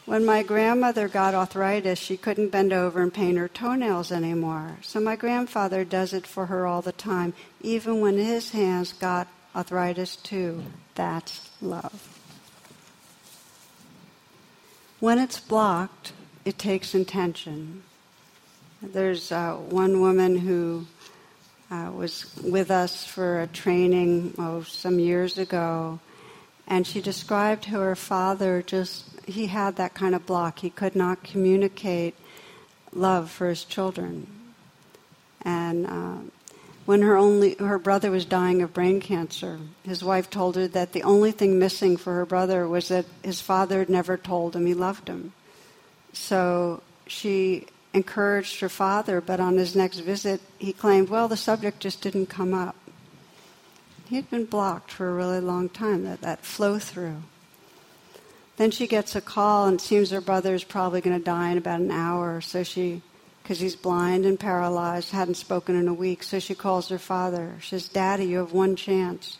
when 0.04 0.26
my 0.26 0.42
grandmother 0.42 1.08
got 1.08 1.34
arthritis, 1.34 1.98
she 1.98 2.18
couldn't 2.18 2.50
bend 2.50 2.74
over 2.74 3.00
and 3.00 3.14
paint 3.14 3.38
her 3.38 3.48
toenails 3.48 4.12
anymore. 4.12 4.76
So 4.82 5.00
my 5.00 5.16
grandfather 5.16 5.86
does 5.86 6.12
it 6.12 6.26
for 6.26 6.44
her 6.46 6.66
all 6.66 6.82
the 6.82 6.92
time, 6.92 7.32
even 7.62 8.02
when 8.02 8.18
his 8.18 8.50
hands 8.50 8.92
got 8.92 9.26
arthritis 9.56 10.16
too. 10.16 10.64
That's 10.94 11.48
love. 11.62 12.17
When 15.00 15.20
it's 15.20 15.38
blocked, 15.38 16.12
it 16.44 16.58
takes 16.58 16.92
intention. 16.92 17.84
There's 18.82 19.30
uh, 19.30 19.54
one 19.54 20.00
woman 20.00 20.38
who 20.38 20.86
uh, 21.70 21.92
was 21.94 22.34
with 22.42 22.72
us 22.72 23.04
for 23.04 23.40
a 23.42 23.46
training 23.46 24.34
oh, 24.38 24.62
some 24.62 24.98
years 24.98 25.38
ago, 25.38 26.00
and 26.66 26.84
she 26.84 27.00
described 27.00 27.66
how 27.66 27.78
her 27.78 27.94
father 27.94 28.60
just, 28.60 29.04
he 29.24 29.46
had 29.46 29.76
that 29.76 29.94
kind 29.94 30.16
of 30.16 30.26
block. 30.26 30.58
He 30.58 30.70
could 30.70 30.96
not 30.96 31.22
communicate 31.22 32.16
love 32.92 33.30
for 33.30 33.48
his 33.48 33.62
children. 33.62 34.26
And 35.42 35.86
uh, 35.86 36.16
when 36.88 37.02
her 37.02 37.18
only 37.18 37.54
her 37.56 37.78
brother 37.78 38.10
was 38.10 38.24
dying 38.24 38.62
of 38.62 38.72
brain 38.72 38.98
cancer. 38.98 39.58
His 39.82 40.02
wife 40.02 40.30
told 40.30 40.56
her 40.56 40.66
that 40.68 40.94
the 40.94 41.02
only 41.02 41.32
thing 41.32 41.58
missing 41.58 41.98
for 41.98 42.14
her 42.14 42.24
brother 42.24 42.66
was 42.66 42.88
that 42.88 43.04
his 43.22 43.42
father 43.42 43.80
had 43.80 43.90
never 43.90 44.16
told 44.16 44.56
him 44.56 44.64
he 44.64 44.72
loved 44.72 45.06
him. 45.06 45.34
So 46.14 46.82
she 47.06 47.66
encouraged 47.92 48.60
her 48.60 48.70
father, 48.70 49.20
but 49.20 49.38
on 49.38 49.58
his 49.58 49.76
next 49.76 49.98
visit, 49.98 50.40
he 50.58 50.72
claimed, 50.72 51.10
well, 51.10 51.28
the 51.28 51.36
subject 51.36 51.80
just 51.80 52.00
didn't 52.00 52.30
come 52.30 52.54
up. 52.54 52.74
He 54.08 54.16
had 54.16 54.30
been 54.30 54.46
blocked 54.46 54.90
for 54.90 55.10
a 55.10 55.14
really 55.14 55.40
long 55.40 55.68
time, 55.68 56.04
that, 56.04 56.22
that 56.22 56.46
flow 56.46 56.78
through. 56.78 57.22
Then 58.56 58.70
she 58.70 58.86
gets 58.86 59.14
a 59.14 59.20
call, 59.20 59.66
and 59.66 59.78
seems 59.78 60.10
her 60.10 60.22
brother 60.22 60.54
is 60.54 60.64
probably 60.64 61.02
going 61.02 61.18
to 61.18 61.22
die 61.22 61.50
in 61.50 61.58
about 61.58 61.80
an 61.80 61.90
hour, 61.90 62.40
so 62.40 62.62
she 62.62 63.02
because 63.48 63.60
he's 63.60 63.76
blind 63.76 64.26
and 64.26 64.38
paralyzed, 64.38 65.10
hadn't 65.10 65.36
spoken 65.36 65.74
in 65.74 65.88
a 65.88 65.94
week. 65.94 66.22
So 66.22 66.38
she 66.38 66.54
calls 66.54 66.90
her 66.90 66.98
father. 66.98 67.54
She 67.60 67.70
says, 67.70 67.88
Daddy, 67.88 68.26
you 68.26 68.36
have 68.40 68.52
one 68.52 68.76
chance. 68.76 69.38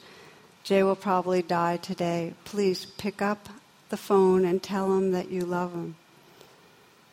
Jay 0.65 0.83
will 0.83 0.97
probably 0.97 1.43
die 1.43 1.77
today. 1.77 2.33
Please 2.47 2.87
pick 2.87 3.21
up 3.21 3.51
the 3.91 3.99
phone 3.99 4.47
and 4.47 4.63
tell 4.63 4.97
him 4.97 5.13
that 5.13 5.31
you 5.31 5.43
love 5.43 5.75
him. 5.75 5.97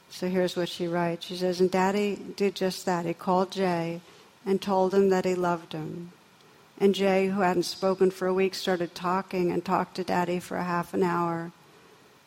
So 0.10 0.30
here's 0.30 0.56
what 0.56 0.70
she 0.70 0.88
writes. 0.88 1.26
She 1.26 1.36
says, 1.36 1.60
and 1.60 1.70
Daddy 1.70 2.18
did 2.38 2.56
just 2.56 2.86
that. 2.86 3.06
He 3.06 3.14
called 3.14 3.52
Jay 3.52 4.00
and 4.46 4.62
told 4.62 4.94
him 4.94 5.10
that 5.10 5.26
he 5.26 5.36
loved 5.36 5.74
him. 5.74 6.14
And 6.80 6.96
Jay, 6.96 7.28
who 7.28 7.42
hadn't 7.42 7.64
spoken 7.64 8.10
for 8.10 8.26
a 8.26 8.34
week, 8.34 8.56
started 8.56 8.96
talking 8.96 9.52
and 9.52 9.66
talked 9.66 9.96
to 9.96 10.06
Daddy 10.06 10.40
for 10.40 10.56
a 10.56 10.64
half 10.64 10.94
an 10.94 11.04
hour. 11.04 11.52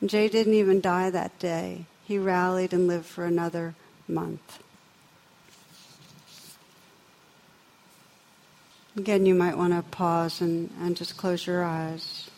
And 0.03 0.11
Jay 0.11 0.29
didn't 0.29 0.53
even 0.53 0.83
die 0.83 1.09
that 1.09 1.39
day. 1.39 1.87
He 2.05 2.19
rallied 2.19 2.75
and 2.75 2.87
lived 2.87 3.07
for 3.07 3.25
another 3.25 3.75
month. 4.09 4.63
Again, 8.97 9.27
you 9.27 9.35
might 9.35 9.57
want 9.57 9.73
to 9.73 9.83
pause 9.91 10.41
and, 10.41 10.71
and 10.81 10.97
just 10.97 11.17
close 11.17 11.47
your 11.47 11.63
eyes. 11.63 12.29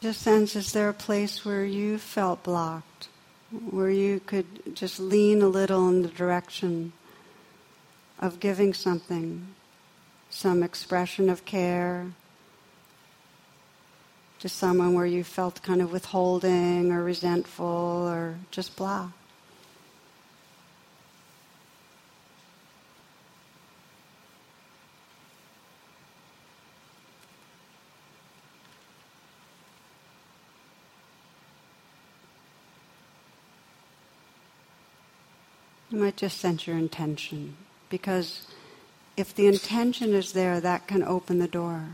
Just 0.00 0.22
sense 0.22 0.56
is 0.56 0.72
there 0.72 0.88
a 0.88 0.94
place 0.94 1.44
where 1.44 1.64
you 1.64 1.98
felt 1.98 2.42
blocked, 2.42 3.08
where 3.50 3.90
you 3.90 4.18
could 4.20 4.74
just 4.74 4.98
lean 4.98 5.42
a 5.42 5.48
little 5.48 5.90
in 5.90 6.00
the 6.00 6.08
direction 6.08 6.94
of 8.18 8.40
giving 8.40 8.72
something, 8.72 9.46
some 10.30 10.62
expression 10.62 11.28
of 11.28 11.44
care, 11.44 12.12
Just 14.40 14.56
someone 14.56 14.94
where 14.94 15.04
you 15.04 15.22
felt 15.22 15.62
kind 15.62 15.82
of 15.82 15.92
withholding 15.92 16.90
or 16.92 17.04
resentful 17.04 17.66
or 17.66 18.36
just 18.50 18.74
blah. 18.74 19.10
You 35.90 35.98
might 35.98 36.16
just 36.16 36.38
sense 36.38 36.66
your 36.66 36.78
intention 36.78 37.56
because 37.90 38.46
if 39.18 39.34
the 39.34 39.48
intention 39.48 40.14
is 40.14 40.32
there, 40.32 40.60
that 40.60 40.86
can 40.86 41.02
open 41.02 41.40
the 41.40 41.48
door. 41.48 41.88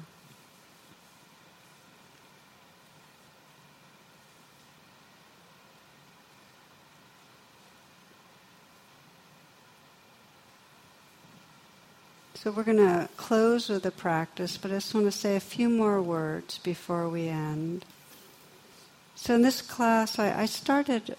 So 12.37 12.51
we're 12.51 12.65
going 12.65 12.77
to 12.77 13.09
close 13.17 13.71
with 13.71 13.83
the 13.83 13.91
practice, 13.91 14.59
but 14.59 14.71
I 14.71 14.75
just 14.75 14.95
want 14.95 15.07
to 15.07 15.13
say 15.13 15.37
a 15.37 15.41
few 15.41 15.71
more 15.71 16.03
words 16.03 16.59
before 16.59 17.09
we 17.09 17.29
end. 17.29 17.87
So 19.15 19.35
in 19.35 19.41
this 19.41 19.63
class, 19.63 20.19
I, 20.19 20.43
I 20.43 20.45
started 20.45 21.17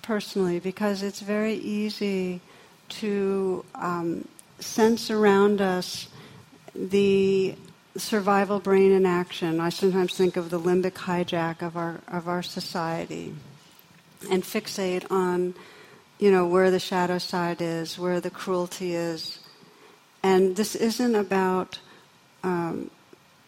personally 0.00 0.58
because 0.58 1.02
it's 1.02 1.20
very 1.20 1.54
easy 1.54 2.40
to 2.88 3.66
um, 3.74 4.26
sense 4.58 5.10
around 5.10 5.60
us 5.60 6.08
the 6.74 7.54
survival 7.96 8.60
brain 8.60 8.92
in 8.92 9.04
action. 9.04 9.60
I 9.60 9.68
sometimes 9.68 10.14
think 10.16 10.38
of 10.38 10.48
the 10.48 10.58
limbic 10.58 10.92
hijack 10.92 11.60
of 11.60 11.76
our 11.76 12.00
of 12.08 12.28
our 12.28 12.42
society, 12.42 13.34
and 14.30 14.42
fixate 14.42 15.04
on, 15.10 15.54
you 16.18 16.30
know, 16.30 16.46
where 16.46 16.70
the 16.70 16.80
shadow 16.80 17.18
side 17.18 17.60
is, 17.60 17.98
where 17.98 18.20
the 18.20 18.30
cruelty 18.30 18.94
is, 18.94 19.39
and 20.22 20.56
this 20.56 20.74
isn't 20.74 21.14
about 21.14 21.78
um, 22.42 22.90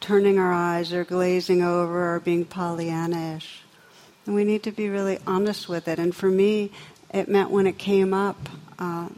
turning 0.01 0.39
our 0.39 0.53
eyes 0.53 0.93
or 0.93 1.05
glazing 1.05 1.63
over 1.63 2.15
or 2.15 2.21
being 2.21 2.45
Pollyannish. 2.45 3.59
And 4.27 4.35
we 4.35 4.45
need 4.45 4.63
to 4.65 4.73
be 4.73 4.89
really 4.89 5.19
honest 5.27 5.69
with 5.69 5.89
it. 5.89 5.99
And 5.99 6.15
for 6.15 6.29
me, 6.29 6.71
it 7.13 7.29
meant 7.29 7.51
when 7.51 7.67
it 7.67 7.79
came 7.79 8.15
up. 8.15 8.49
Uh, 8.79 9.09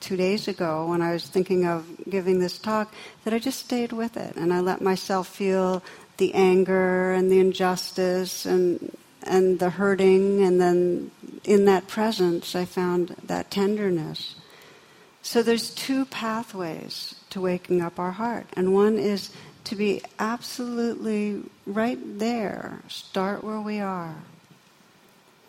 two 0.00 0.16
days 0.16 0.48
ago 0.48 0.86
when 0.86 1.02
I 1.02 1.12
was 1.12 1.26
thinking 1.26 1.66
of 1.66 1.84
giving 2.08 2.38
this 2.38 2.58
talk 2.58 2.94
that 3.24 3.34
I 3.34 3.38
just 3.38 3.58
stayed 3.58 3.92
with 3.92 4.16
it 4.16 4.36
and 4.36 4.52
I 4.52 4.60
let 4.60 4.80
myself 4.80 5.28
feel 5.28 5.82
the 6.18 6.34
anger 6.34 7.12
and 7.12 7.30
the 7.30 7.40
injustice 7.40 8.46
and 8.46 8.96
and 9.24 9.58
the 9.58 9.70
hurting 9.70 10.42
and 10.42 10.60
then 10.60 11.10
in 11.44 11.64
that 11.64 11.88
presence 11.88 12.54
I 12.54 12.64
found 12.64 13.16
that 13.24 13.50
tenderness. 13.50 14.36
So 15.22 15.42
there's 15.42 15.70
two 15.70 16.04
pathways 16.06 17.14
to 17.30 17.40
waking 17.40 17.82
up 17.82 17.98
our 17.98 18.12
heart 18.12 18.46
and 18.54 18.72
one 18.72 18.98
is 18.98 19.30
to 19.64 19.76
be 19.76 20.00
absolutely 20.18 21.42
right 21.66 21.98
there, 22.18 22.80
start 22.88 23.44
where 23.44 23.60
we 23.60 23.80
are. 23.80 24.14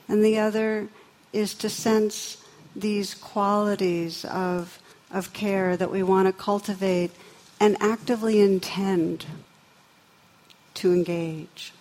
And 0.10 0.26
the 0.26 0.40
other 0.40 0.90
is 1.32 1.54
to 1.56 1.70
sense 1.70 2.44
these 2.76 3.14
qualities 3.14 4.26
of, 4.26 4.80
of 5.12 5.32
care 5.32 5.78
that 5.78 5.92
we 5.92 6.04
want 6.04 6.28
to 6.28 6.34
cultivate 6.34 7.12
and 7.60 7.78
actively 7.82 8.40
intend 8.40 9.26
to 10.74 10.92
engage. 10.92 11.72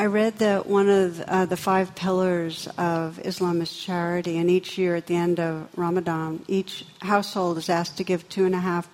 I 0.00 0.06
read 0.06 0.38
that 0.38 0.66
one 0.68 0.88
of 0.88 1.20
uh, 1.22 1.46
the 1.46 1.56
five 1.56 1.96
pillars 1.96 2.68
of 2.78 3.18
Islam 3.26 3.60
is 3.60 3.76
charity, 3.76 4.38
and 4.38 4.48
each 4.48 4.78
year 4.78 4.94
at 4.94 5.08
the 5.08 5.16
end 5.16 5.40
of 5.40 5.68
Ramadan, 5.76 6.44
each 6.46 6.86
household 7.00 7.58
is 7.58 7.68
asked 7.68 7.96
to 7.96 8.04
give 8.04 8.28
two 8.28 8.44
and 8.44 8.54
a 8.54 8.60
half 8.60 8.88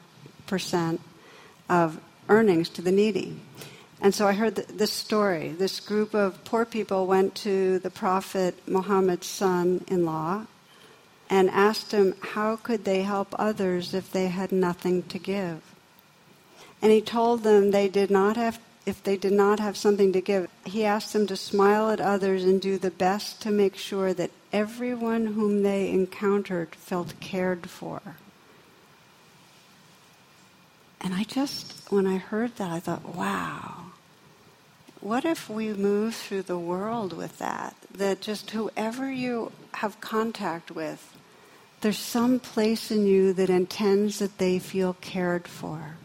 percent 0.46 1.02
of 1.68 2.00
earnings 2.30 2.70
to 2.70 2.80
the 2.80 2.90
needy. 2.90 3.38
And 4.00 4.14
so 4.14 4.26
I 4.26 4.32
heard 4.32 4.56
this 4.56 4.92
story. 4.92 5.50
This 5.50 5.78
group 5.78 6.14
of 6.14 6.42
poor 6.46 6.64
people 6.64 7.06
went 7.06 7.34
to 7.36 7.80
the 7.80 7.90
Prophet 7.90 8.66
Muhammad's 8.66 9.26
son 9.26 9.84
in 9.86 10.06
law 10.06 10.46
and 11.28 11.50
asked 11.50 11.92
him 11.92 12.14
how 12.32 12.56
could 12.56 12.86
they 12.86 13.02
help 13.02 13.34
others 13.38 13.92
if 13.92 14.10
they 14.10 14.28
had 14.28 14.52
nothing 14.52 15.02
to 15.02 15.18
give. 15.18 15.60
And 16.80 16.90
he 16.90 17.02
told 17.02 17.42
them 17.42 17.72
they 17.72 17.88
did 17.88 18.10
not 18.10 18.38
have 18.38 18.58
if 18.86 19.02
they 19.02 19.16
did 19.16 19.32
not 19.32 19.60
have 19.60 19.76
something 19.76 20.12
to 20.12 20.20
give, 20.20 20.50
he 20.64 20.84
asked 20.84 21.12
them 21.12 21.26
to 21.26 21.36
smile 21.36 21.90
at 21.90 22.00
others 22.00 22.44
and 22.44 22.60
do 22.60 22.76
the 22.78 22.90
best 22.90 23.40
to 23.42 23.50
make 23.50 23.76
sure 23.76 24.12
that 24.12 24.30
everyone 24.52 25.26
whom 25.26 25.62
they 25.62 25.90
encountered 25.90 26.74
felt 26.74 27.18
cared 27.20 27.68
for. 27.68 28.00
And 31.00 31.14
I 31.14 31.24
just, 31.24 31.90
when 31.90 32.06
I 32.06 32.16
heard 32.16 32.56
that, 32.56 32.70
I 32.70 32.80
thought, 32.80 33.14
wow, 33.14 33.92
what 35.00 35.24
if 35.24 35.50
we 35.50 35.72
move 35.74 36.14
through 36.14 36.42
the 36.42 36.58
world 36.58 37.12
with 37.12 37.38
that? 37.38 37.76
That 37.92 38.20
just 38.20 38.50
whoever 38.52 39.10
you 39.10 39.52
have 39.72 40.00
contact 40.00 40.70
with, 40.70 41.14
there's 41.82 41.98
some 41.98 42.40
place 42.40 42.90
in 42.90 43.06
you 43.06 43.34
that 43.34 43.50
intends 43.50 44.18
that 44.18 44.38
they 44.38 44.58
feel 44.58 44.94
cared 45.02 45.46
for. 45.46 45.96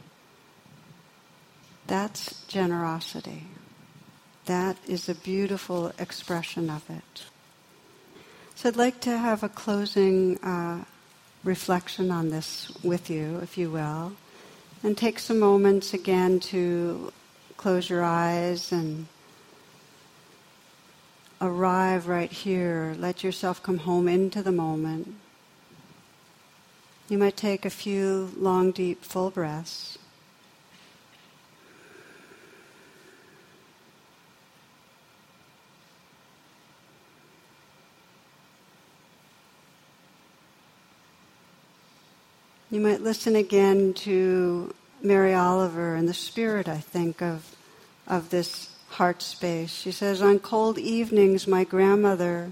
That's 1.90 2.44
generosity. 2.48 3.46
That 4.46 4.78
is 4.88 5.10
a 5.10 5.16
beautiful 5.16 5.92
expression 5.98 6.70
of 6.70 6.88
it. 6.88 7.24
So 8.54 8.70
I'd 8.70 8.76
like 8.76 9.00
to 9.02 9.18
have 9.18 9.42
a 9.42 9.50
closing 9.50 10.38
uh, 10.40 10.84
reflection 11.44 12.12
on 12.12 12.30
this 12.30 12.72
with 12.84 13.10
you, 13.10 13.40
if 13.40 13.58
you 13.58 13.72
will, 13.72 14.14
and 14.84 14.96
take 14.96 15.18
some 15.18 15.40
moments 15.40 15.94
again 15.94 16.40
to 16.52 17.12
close 17.58 17.90
your 17.90 18.04
eyes 18.04 18.72
and 18.72 19.08
arrive 21.42 22.08
right 22.08 22.32
here. 22.32 22.96
Let 23.00 23.24
yourself 23.24 23.64
come 23.64 23.80
home 23.80 24.08
into 24.08 24.44
the 24.44 24.52
moment. 24.52 25.16
You 27.08 27.18
might 27.18 27.36
take 27.36 27.66
a 27.66 27.72
few 27.72 28.32
long, 28.38 28.72
deep, 28.72 29.04
full 29.04 29.32
breaths. 29.32 29.99
You 42.72 42.82
might 42.82 43.02
listen 43.02 43.36
again 43.36 43.94
to 44.06 44.76
Mary 45.02 45.34
Oliver 45.34 45.96
and 45.96 46.08
the 46.08 46.14
spirit, 46.14 46.68
I 46.68 46.78
think, 46.78 47.20
of, 47.20 47.56
of 48.06 48.30
this 48.30 48.76
heart 48.90 49.24
space. 49.24 49.72
She 49.72 49.92
says, 49.92 50.22
On 50.22 50.38
cold 50.38 50.78
evenings, 50.78 51.48
my 51.48 51.64
grandmother 51.64 52.52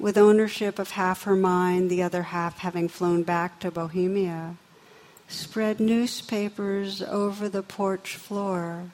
with 0.00 0.18
ownership 0.18 0.80
of 0.80 0.90
half 0.90 1.22
her 1.22 1.36
mind, 1.36 1.90
the 1.90 2.02
other 2.02 2.24
half 2.24 2.58
having 2.58 2.88
flown 2.88 3.22
back 3.22 3.60
to 3.60 3.70
Bohemia, 3.70 4.56
spread 5.28 5.78
newspapers 5.78 7.00
over 7.00 7.48
the 7.48 7.62
porch 7.62 8.16
floor. 8.16 8.90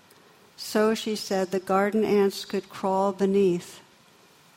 So, 0.57 0.94
she 0.94 1.16
said, 1.16 1.50
the 1.50 1.61
garden 1.61 2.05
ants 2.05 2.44
could 2.44 2.68
crawl 2.68 3.12
beneath, 3.12 3.80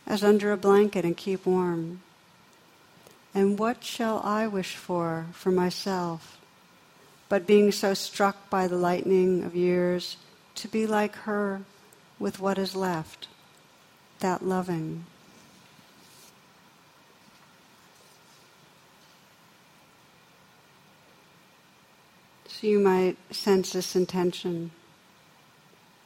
as 0.05 0.23
under 0.25 0.51
a 0.51 0.57
blanket, 0.57 1.05
and 1.05 1.15
keep 1.15 1.45
warm. 1.45 2.01
And 3.35 3.59
what 3.59 3.83
shall 3.83 4.21
I 4.23 4.47
wish 4.47 4.77
for 4.77 5.25
for 5.33 5.51
myself? 5.51 6.37
But 7.27 7.45
being 7.45 7.73
so 7.73 7.93
struck 7.93 8.49
by 8.49 8.67
the 8.67 8.77
lightning 8.77 9.43
of 9.43 9.53
years, 9.53 10.15
to 10.55 10.69
be 10.69 10.87
like 10.87 11.15
her 11.27 11.63
with 12.17 12.39
what 12.39 12.57
is 12.57 12.77
left, 12.77 13.27
that 14.19 14.41
loving. 14.41 15.05
So 22.47 22.67
you 22.67 22.79
might 22.79 23.17
sense 23.35 23.73
this 23.73 23.97
intention 23.97 24.71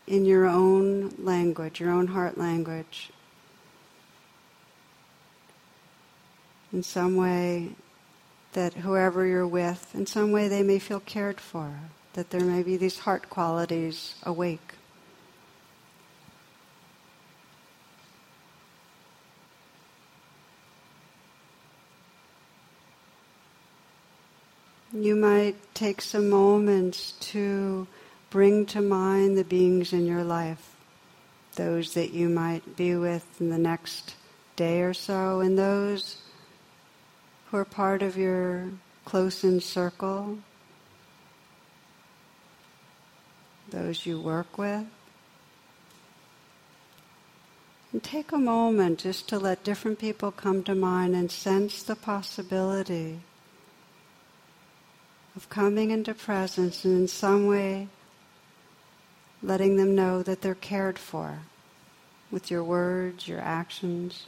in 0.08 0.26
your 0.26 0.48
own 0.48 1.14
language, 1.20 1.80
your 1.80 1.92
own 1.92 2.08
heart 2.08 2.40
language. 2.40 3.12
In 6.72 6.84
some 6.84 7.16
way 7.16 7.70
that 8.54 8.74
whoever 8.74 9.26
you're 9.26 9.48
with, 9.48 9.94
in 9.96 10.06
some 10.06 10.32
way 10.32 10.48
they 10.48 10.64
may 10.64 10.80
feel 10.80 11.00
cared 11.00 11.40
for, 11.40 11.74
that 12.14 12.30
there 12.30 12.42
may 12.42 12.64
be 12.64 12.78
these 12.78 13.00
heart 13.00 13.30
qualities 13.30 14.16
awake. 14.24 14.74
You 24.92 25.16
might 25.16 25.56
take 25.76 26.02
some 26.02 26.30
moments 26.30 27.12
to 27.32 27.88
bring 28.32 28.66
to 28.68 28.82
mind 28.82 29.38
the 29.38 29.44
beings 29.44 29.94
in 29.94 30.06
your 30.06 30.24
life 30.24 30.76
those 31.56 31.94
that 31.94 32.12
you 32.12 32.30
might 32.30 32.76
be 32.76 32.96
with 32.96 33.26
in 33.40 33.50
the 33.50 33.58
next 33.58 34.16
day 34.56 34.82
or 34.82 34.94
so, 34.94 35.42
and 35.42 35.58
those 35.58 36.18
who 37.50 37.58
are 37.58 37.66
part 37.66 38.02
of 38.02 38.18
your 38.18 38.70
close 39.06 39.44
in 39.44 39.60
circle, 39.60 40.38
those 43.70 44.06
you 44.06 44.20
work 44.20 44.58
with. 44.58 44.86
And 47.92 48.04
take 48.04 48.32
a 48.32 48.38
moment 48.38 49.00
just 49.00 49.28
to 49.30 49.40
let 49.40 49.64
different 49.64 49.98
people 49.98 50.32
come 50.32 50.64
to 50.64 50.76
mind 50.76 51.16
and 51.16 51.32
sense 51.32 51.82
the 51.82 51.96
possibility 51.96 53.22
of 55.36 55.50
coming 55.50 55.90
into 55.90 56.14
presence 56.14 56.86
and 56.86 56.96
in 56.96 57.08
some 57.08 57.48
way 57.48 57.88
letting 59.42 59.78
them 59.78 59.96
know 59.96 60.22
that 60.22 60.42
they're 60.42 60.54
cared 60.54 61.00
for 61.00 61.40
with 62.30 62.52
your 62.52 62.64
words, 62.64 63.28
your 63.28 63.40
actions. 63.40 64.28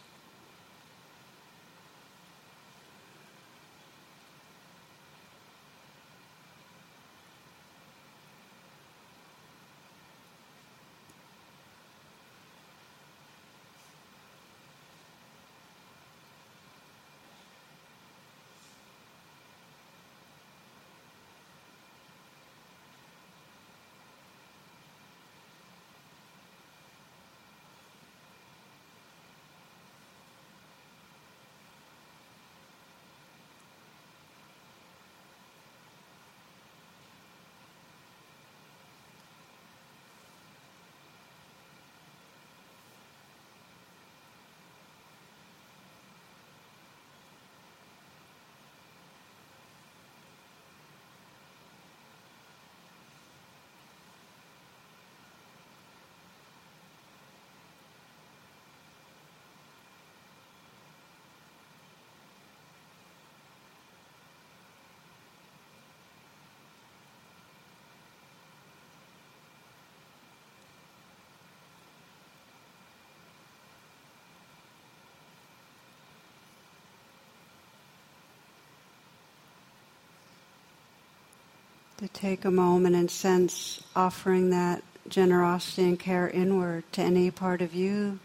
To 82.01 82.07
take 82.07 82.43
a 82.43 82.51
moment 82.51 82.95
and 82.95 83.11
sense 83.11 83.83
offering 83.95 84.49
that 84.49 84.83
generosity 85.07 85.83
and 85.83 85.99
care 85.99 86.27
inward 86.27 86.83
to 86.91 87.01
any 87.01 87.29
part 87.29 87.61
of 87.61 87.75
you 87.75 88.17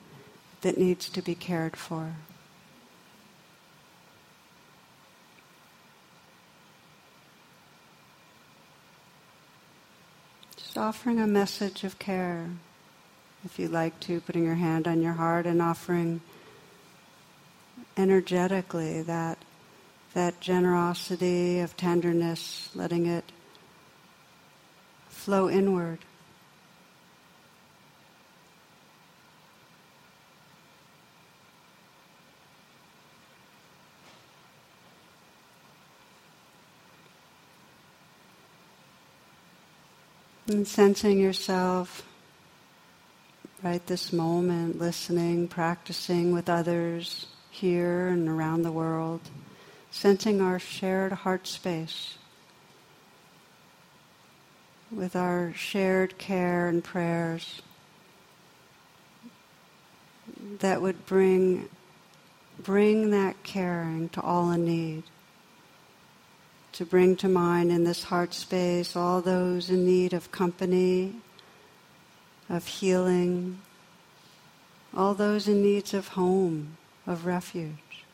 that 0.62 0.78
needs 0.78 1.10
to 1.10 1.20
be 1.20 1.34
cared 1.34 1.76
for. 1.76 2.14
Just 10.56 10.78
offering 10.78 11.20
a 11.20 11.26
message 11.26 11.84
of 11.84 11.98
care. 11.98 12.48
If 13.44 13.58
you 13.58 13.68
like 13.68 14.00
to, 14.00 14.22
putting 14.22 14.44
your 14.44 14.54
hand 14.54 14.88
on 14.88 15.02
your 15.02 15.12
heart 15.12 15.44
and 15.44 15.60
offering 15.60 16.22
energetically 17.96 19.02
that 19.02 19.38
that 20.14 20.40
generosity 20.40 21.60
of 21.60 21.76
tenderness, 21.76 22.70
letting 22.74 23.04
it 23.04 23.32
flow 25.26 25.50
inward. 25.50 25.98
And 40.46 40.68
sensing 40.68 41.18
yourself 41.18 42.04
right 43.64 43.84
this 43.88 44.12
moment, 44.12 44.78
listening, 44.78 45.48
practicing 45.48 46.32
with 46.32 46.48
others 46.48 47.26
here 47.50 48.06
and 48.06 48.28
around 48.28 48.62
the 48.62 48.70
world, 48.70 49.22
sensing 49.90 50.40
our 50.40 50.60
shared 50.60 51.10
heart 51.10 51.48
space 51.48 52.16
with 54.90 55.16
our 55.16 55.52
shared 55.54 56.16
care 56.18 56.68
and 56.68 56.82
prayers 56.84 57.62
that 60.60 60.80
would 60.80 61.06
bring 61.06 61.68
bring 62.62 63.10
that 63.10 63.42
caring 63.42 64.08
to 64.08 64.20
all 64.20 64.50
in 64.50 64.64
need 64.64 65.02
to 66.72 66.84
bring 66.84 67.16
to 67.16 67.28
mind 67.28 67.70
in 67.70 67.84
this 67.84 68.04
heart 68.04 68.32
space 68.32 68.96
all 68.96 69.20
those 69.20 69.70
in 69.70 69.84
need 69.84 70.12
of 70.12 70.30
company 70.30 71.14
of 72.48 72.66
healing 72.66 73.60
all 74.96 75.14
those 75.14 75.48
in 75.48 75.62
need 75.62 75.92
of 75.92 76.08
home 76.08 76.76
of 77.06 77.26
refuge 77.26 78.04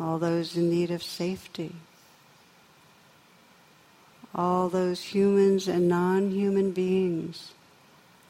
all 0.00 0.18
those 0.18 0.56
in 0.56 0.70
need 0.70 0.90
of 0.90 1.02
safety 1.02 1.74
all 4.36 4.68
those 4.68 5.02
humans 5.02 5.66
and 5.66 5.88
non 5.88 6.30
human 6.30 6.70
beings 6.70 7.54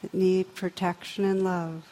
that 0.01 0.13
need 0.13 0.55
protection 0.55 1.25
and 1.25 1.43
love. 1.43 1.83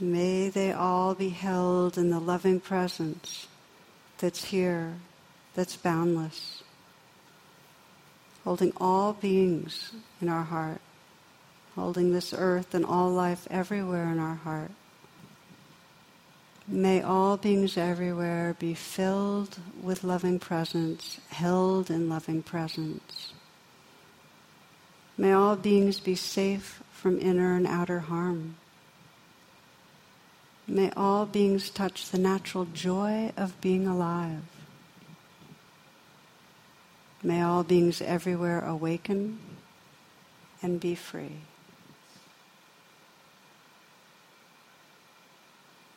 May 0.00 0.48
they 0.48 0.72
all 0.72 1.14
be 1.14 1.28
held 1.28 1.96
in 1.96 2.10
the 2.10 2.18
loving 2.18 2.58
presence 2.58 3.46
that's 4.18 4.44
here, 4.46 4.94
that's 5.54 5.76
boundless, 5.76 6.64
holding 8.42 8.72
all 8.78 9.12
beings 9.12 9.92
in 10.20 10.28
our 10.28 10.42
heart, 10.42 10.80
holding 11.76 12.12
this 12.12 12.34
earth 12.36 12.74
and 12.74 12.84
all 12.84 13.10
life 13.10 13.46
everywhere 13.48 14.10
in 14.10 14.18
our 14.18 14.34
heart. 14.34 14.72
May 16.68 17.02
all 17.02 17.36
beings 17.36 17.76
everywhere 17.76 18.54
be 18.58 18.74
filled 18.74 19.58
with 19.82 20.04
loving 20.04 20.38
presence, 20.38 21.20
held 21.30 21.90
in 21.90 22.08
loving 22.08 22.42
presence. 22.42 23.32
May 25.18 25.32
all 25.32 25.56
beings 25.56 25.98
be 25.98 26.14
safe 26.14 26.82
from 26.92 27.20
inner 27.20 27.56
and 27.56 27.66
outer 27.66 28.00
harm. 28.00 28.56
May 30.68 30.92
all 30.96 31.26
beings 31.26 31.68
touch 31.68 32.10
the 32.10 32.18
natural 32.18 32.66
joy 32.66 33.32
of 33.36 33.60
being 33.60 33.86
alive. 33.86 34.42
May 37.24 37.42
all 37.42 37.64
beings 37.64 38.00
everywhere 38.00 38.64
awaken 38.64 39.38
and 40.62 40.80
be 40.80 40.94
free. 40.94 41.40